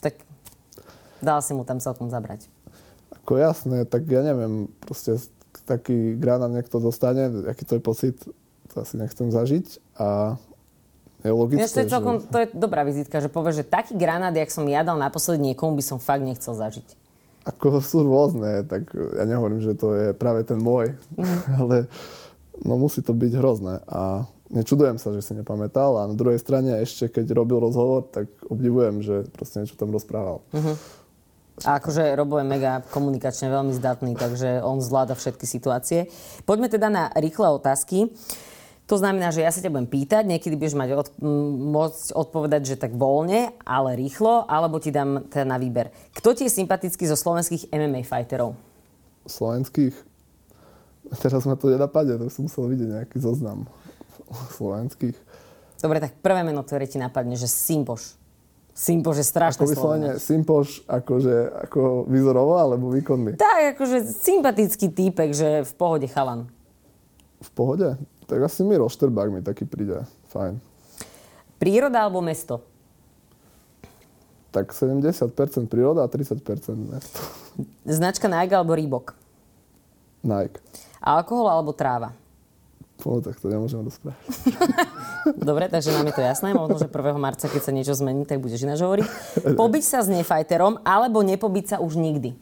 tak 0.03 0.15
dal 1.23 1.39
si 1.39 1.55
mu 1.55 1.63
tam 1.63 1.79
celkom 1.79 2.11
zabrať. 2.11 2.51
Ako 3.25 3.41
jasné, 3.41 3.89
tak 3.89 4.05
ja 4.05 4.21
neviem, 4.21 4.69
proste 4.85 5.17
taký 5.65 6.13
granát 6.13 6.53
niekto 6.53 6.77
dostane, 6.77 7.49
aký 7.49 7.65
to 7.65 7.81
je 7.81 7.81
pocit, 7.81 8.15
to 8.69 8.75
asi 8.77 9.01
nechcem 9.01 9.33
zažiť 9.33 9.81
a 9.97 10.37
je 11.25 11.33
logické, 11.33 11.65
to, 11.65 11.81
je 11.81 11.89
celkom, 11.89 12.21
že... 12.21 12.29
to 12.29 12.37
je 12.37 12.47
dobrá 12.53 12.85
vizitka, 12.85 13.17
že 13.17 13.33
povieš, 13.33 13.65
že 13.65 13.65
taký 13.65 13.97
granát, 13.97 14.29
jak 14.29 14.53
som 14.53 14.61
ja 14.69 14.85
dal 14.85 15.01
naposledy 15.01 15.41
niekomu, 15.41 15.73
by 15.73 15.81
som 15.81 15.97
fakt 15.97 16.21
nechcel 16.21 16.53
zažiť. 16.53 16.85
Ako 17.49 17.81
sú 17.81 18.05
rôzne, 18.05 18.61
tak 18.69 18.93
ja 18.93 19.25
nehovorím, 19.25 19.57
že 19.57 19.73
to 19.73 19.97
je 19.97 20.07
práve 20.13 20.45
ten 20.45 20.61
môj, 20.61 20.93
mm. 21.17 21.39
ale 21.65 21.89
no 22.61 22.77
musí 22.77 23.01
to 23.01 23.17
byť 23.17 23.31
hrozné 23.41 23.81
a 23.89 24.29
nečudujem 24.53 25.01
sa, 25.01 25.09
že 25.17 25.25
si 25.25 25.33
nepamätal 25.33 25.97
a 25.97 26.09
na 26.09 26.13
druhej 26.13 26.37
strane 26.37 26.77
ešte 26.85 27.09
keď 27.09 27.33
robil 27.33 27.57
rozhovor, 27.57 28.05
tak 28.05 28.29
obdivujem, 28.45 29.01
že 29.01 29.25
proste 29.33 29.65
niečo 29.65 29.77
tam 29.79 29.89
rozprával. 29.89 30.45
Mm-hmm. 30.53 30.75
A 31.63 31.79
akože 31.79 32.19
Robo 32.19 32.35
je 32.35 32.43
mega 32.43 32.83
komunikačne 32.91 33.47
veľmi 33.47 33.71
zdatný, 33.71 34.19
takže 34.19 34.59
on 34.59 34.83
zvláda 34.83 35.15
všetky 35.15 35.47
situácie. 35.47 36.11
Poďme 36.43 36.67
teda 36.67 36.91
na 36.91 37.07
rýchle 37.15 37.47
otázky. 37.47 38.11
To 38.85 38.99
znamená, 39.01 39.33
že 39.33 39.41
ja 39.41 39.49
sa 39.49 39.63
ťa 39.63 39.71
budem 39.73 39.89
pýtať, 39.89 40.29
niekedy 40.29 40.59
budeš 40.59 40.77
mať 40.77 40.93
od, 40.93 41.07
môcť 41.73 42.13
odpovedať, 42.13 42.61
že 42.69 42.75
tak 42.77 42.93
voľne, 42.93 43.55
ale 43.65 43.97
rýchlo, 43.97 44.45
alebo 44.45 44.77
ti 44.77 44.93
dám 44.93 45.25
teda 45.25 45.47
na 45.47 45.57
výber. 45.57 45.89
Kto 46.13 46.37
ti 46.37 46.45
je 46.45 46.53
sympatický 46.53 47.09
zo 47.09 47.17
slovenských 47.17 47.73
MMA 47.73 48.05
fighterov? 48.05 48.53
Slovenských? 49.25 49.95
Teraz 51.17 51.49
ma 51.49 51.57
to 51.57 51.73
nenapadne, 51.73 52.19
to 52.21 52.29
som 52.29 52.45
musel 52.45 52.69
vidieť 52.69 52.89
nejaký 52.99 53.17
zoznam 53.17 53.65
slovenských. 54.53 55.17
Dobre, 55.81 55.97
tak 56.01 56.17
prvé 56.21 56.45
meno, 56.45 56.61
ktoré 56.61 56.85
ti 56.85 57.01
napadne, 57.01 57.33
že 57.37 57.49
Simpoš. 57.49 58.24
Simpoš 58.75 59.23
je 59.23 59.27
strašné 59.31 59.63
ako 59.63 59.71
vyslovene 59.71 60.09
Simpoš 60.19 60.83
akože, 60.83 61.35
ako 61.63 62.11
vyzorovo 62.11 62.59
alebo 62.59 62.91
výkonný? 62.91 63.39
Tak, 63.39 63.79
akože 63.79 64.03
sympatický 64.03 64.91
týpek, 64.91 65.31
že 65.31 65.63
v 65.63 65.73
pohode 65.79 66.11
chalan. 66.11 66.51
V 67.39 67.49
pohode? 67.55 67.95
Tak 68.27 68.51
asi 68.51 68.67
mi 68.67 68.75
Rošterbák 68.75 69.31
mi 69.31 69.39
taký 69.39 69.63
príde. 69.63 70.03
Fajn. 70.27 70.59
Príroda 71.55 72.03
alebo 72.03 72.19
mesto? 72.19 72.59
Tak 74.51 74.75
70% 74.75 75.23
príroda 75.71 76.03
a 76.03 76.11
30% 76.11 76.43
mesto. 76.75 77.19
Značka 77.87 78.27
Nike 78.27 78.59
alebo 78.59 78.75
Reebok? 78.75 79.15
Nike. 80.19 80.59
Alkohol 80.99 81.47
alebo 81.47 81.71
tráva? 81.71 82.11
No, 83.07 83.23
tak 83.23 83.39
to 83.39 83.47
nemôžem 83.47 83.79
rozprávať. 83.79 84.19
Dobre, 85.33 85.65
takže 85.71 85.89
nám 85.89 86.05
je 86.11 86.15
to 86.15 86.23
jasné. 86.23 86.53
Možno, 86.53 86.77
že 86.77 86.87
1. 86.87 87.17
marca, 87.17 87.49
keď 87.49 87.61
sa 87.65 87.71
niečo 87.73 87.97
zmení, 87.97 88.29
tak 88.29 88.37
budeš 88.37 88.61
ináč 88.65 88.85
hovoriť. 88.85 89.05
Pobiť 89.57 89.83
sa 89.83 90.05
s 90.05 90.09
nefajterom 90.13 90.85
alebo 90.85 91.25
nepobiť 91.25 91.65
sa 91.73 91.77
už 91.81 91.97
nikdy? 91.97 92.37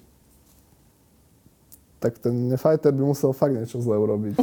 Tak 2.04 2.20
ten 2.20 2.52
nefajter 2.52 2.92
by 2.92 3.04
musel 3.08 3.32
fakt 3.32 3.56
niečo 3.56 3.80
zle 3.80 3.96
urobiť. 3.96 4.36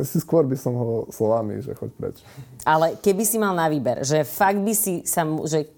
si 0.00 0.18
skôr 0.18 0.48
by 0.48 0.56
som 0.56 0.72
ho 0.72 1.06
slovami, 1.12 1.60
že 1.60 1.76
choď 1.76 1.90
preč. 2.00 2.16
Ale 2.64 2.96
keby 2.96 3.22
si 3.28 3.36
mal 3.36 3.52
na 3.52 3.68
výber, 3.68 4.00
že 4.02 4.24
fakt 4.24 4.58
by 4.58 4.72
si 4.72 5.04
sa, 5.04 5.28
že 5.44 5.68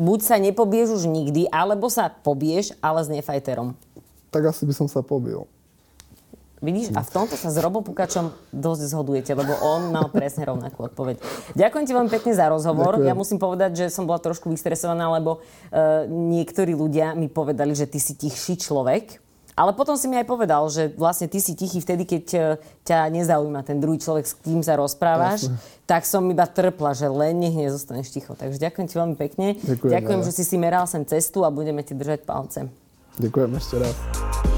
buď 0.00 0.18
sa 0.24 0.36
nepobiješ 0.40 1.02
už 1.02 1.04
nikdy, 1.04 1.44
alebo 1.52 1.92
sa 1.92 2.08
pobiješ, 2.08 2.72
ale 2.80 3.04
s 3.04 3.12
nefajterom. 3.12 3.76
Tak 4.32 4.48
asi 4.48 4.64
by 4.64 4.72
som 4.72 4.88
sa 4.88 5.04
pobil. 5.04 5.44
Vidíš, 6.58 6.90
a 6.98 7.06
v 7.06 7.10
tomto 7.14 7.38
sa 7.38 7.54
s 7.54 7.58
Robom 7.62 7.86
Pukačom 7.86 8.34
dosť 8.50 8.82
zhodujete, 8.90 9.30
lebo 9.30 9.54
on 9.62 9.94
mal 9.94 10.10
presne 10.10 10.42
rovnakú 10.42 10.90
odpoveď. 10.90 11.22
Ďakujem 11.54 11.84
ti 11.86 11.92
veľmi 11.94 12.10
pekne 12.10 12.32
za 12.34 12.50
rozhovor. 12.50 12.98
Ďakujem. 12.98 13.10
Ja 13.10 13.14
musím 13.14 13.38
povedať, 13.38 13.70
že 13.78 13.84
som 13.94 14.10
bola 14.10 14.18
trošku 14.18 14.50
vystresovaná, 14.50 15.06
lebo 15.14 15.38
uh, 15.38 16.06
niektorí 16.10 16.74
ľudia 16.74 17.14
mi 17.14 17.30
povedali, 17.30 17.78
že 17.78 17.86
ty 17.86 18.02
si 18.02 18.18
tichší 18.18 18.58
človek. 18.58 19.22
Ale 19.58 19.74
potom 19.74 19.98
si 19.98 20.06
mi 20.06 20.14
aj 20.14 20.26
povedal, 20.30 20.62
že 20.70 20.94
vlastne 20.94 21.26
ty 21.26 21.42
si 21.42 21.58
tichý 21.58 21.82
vtedy, 21.82 22.06
keď 22.06 22.24
e, 22.30 22.40
ťa 22.86 23.10
nezaujíma 23.10 23.66
ten 23.66 23.82
druhý 23.82 23.98
človek, 23.98 24.22
s 24.22 24.38
kým 24.38 24.62
sa 24.62 24.78
rozprávaš. 24.78 25.50
Jasne. 25.50 25.58
Tak 25.82 26.06
som 26.06 26.22
iba 26.30 26.46
trpla, 26.46 26.94
že 26.94 27.10
len 27.10 27.42
nech 27.42 27.58
nezostaneš 27.58 28.14
ticho. 28.14 28.38
Takže 28.38 28.62
ďakujem 28.62 28.86
ti 28.86 28.94
veľmi 28.94 29.16
pekne. 29.18 29.58
Ďakujem, 29.58 29.90
ďakujem 29.98 30.20
že 30.22 30.32
si 30.38 30.46
si 30.46 30.54
meral 30.62 30.86
sem 30.86 31.02
cestu 31.02 31.42
a 31.42 31.50
budeme 31.50 31.82
ti 31.82 31.90
držať 31.90 32.22
palce. 32.22 32.70
Ďakujem 33.18 33.50
ešte 33.58 33.74
raz. 33.82 34.57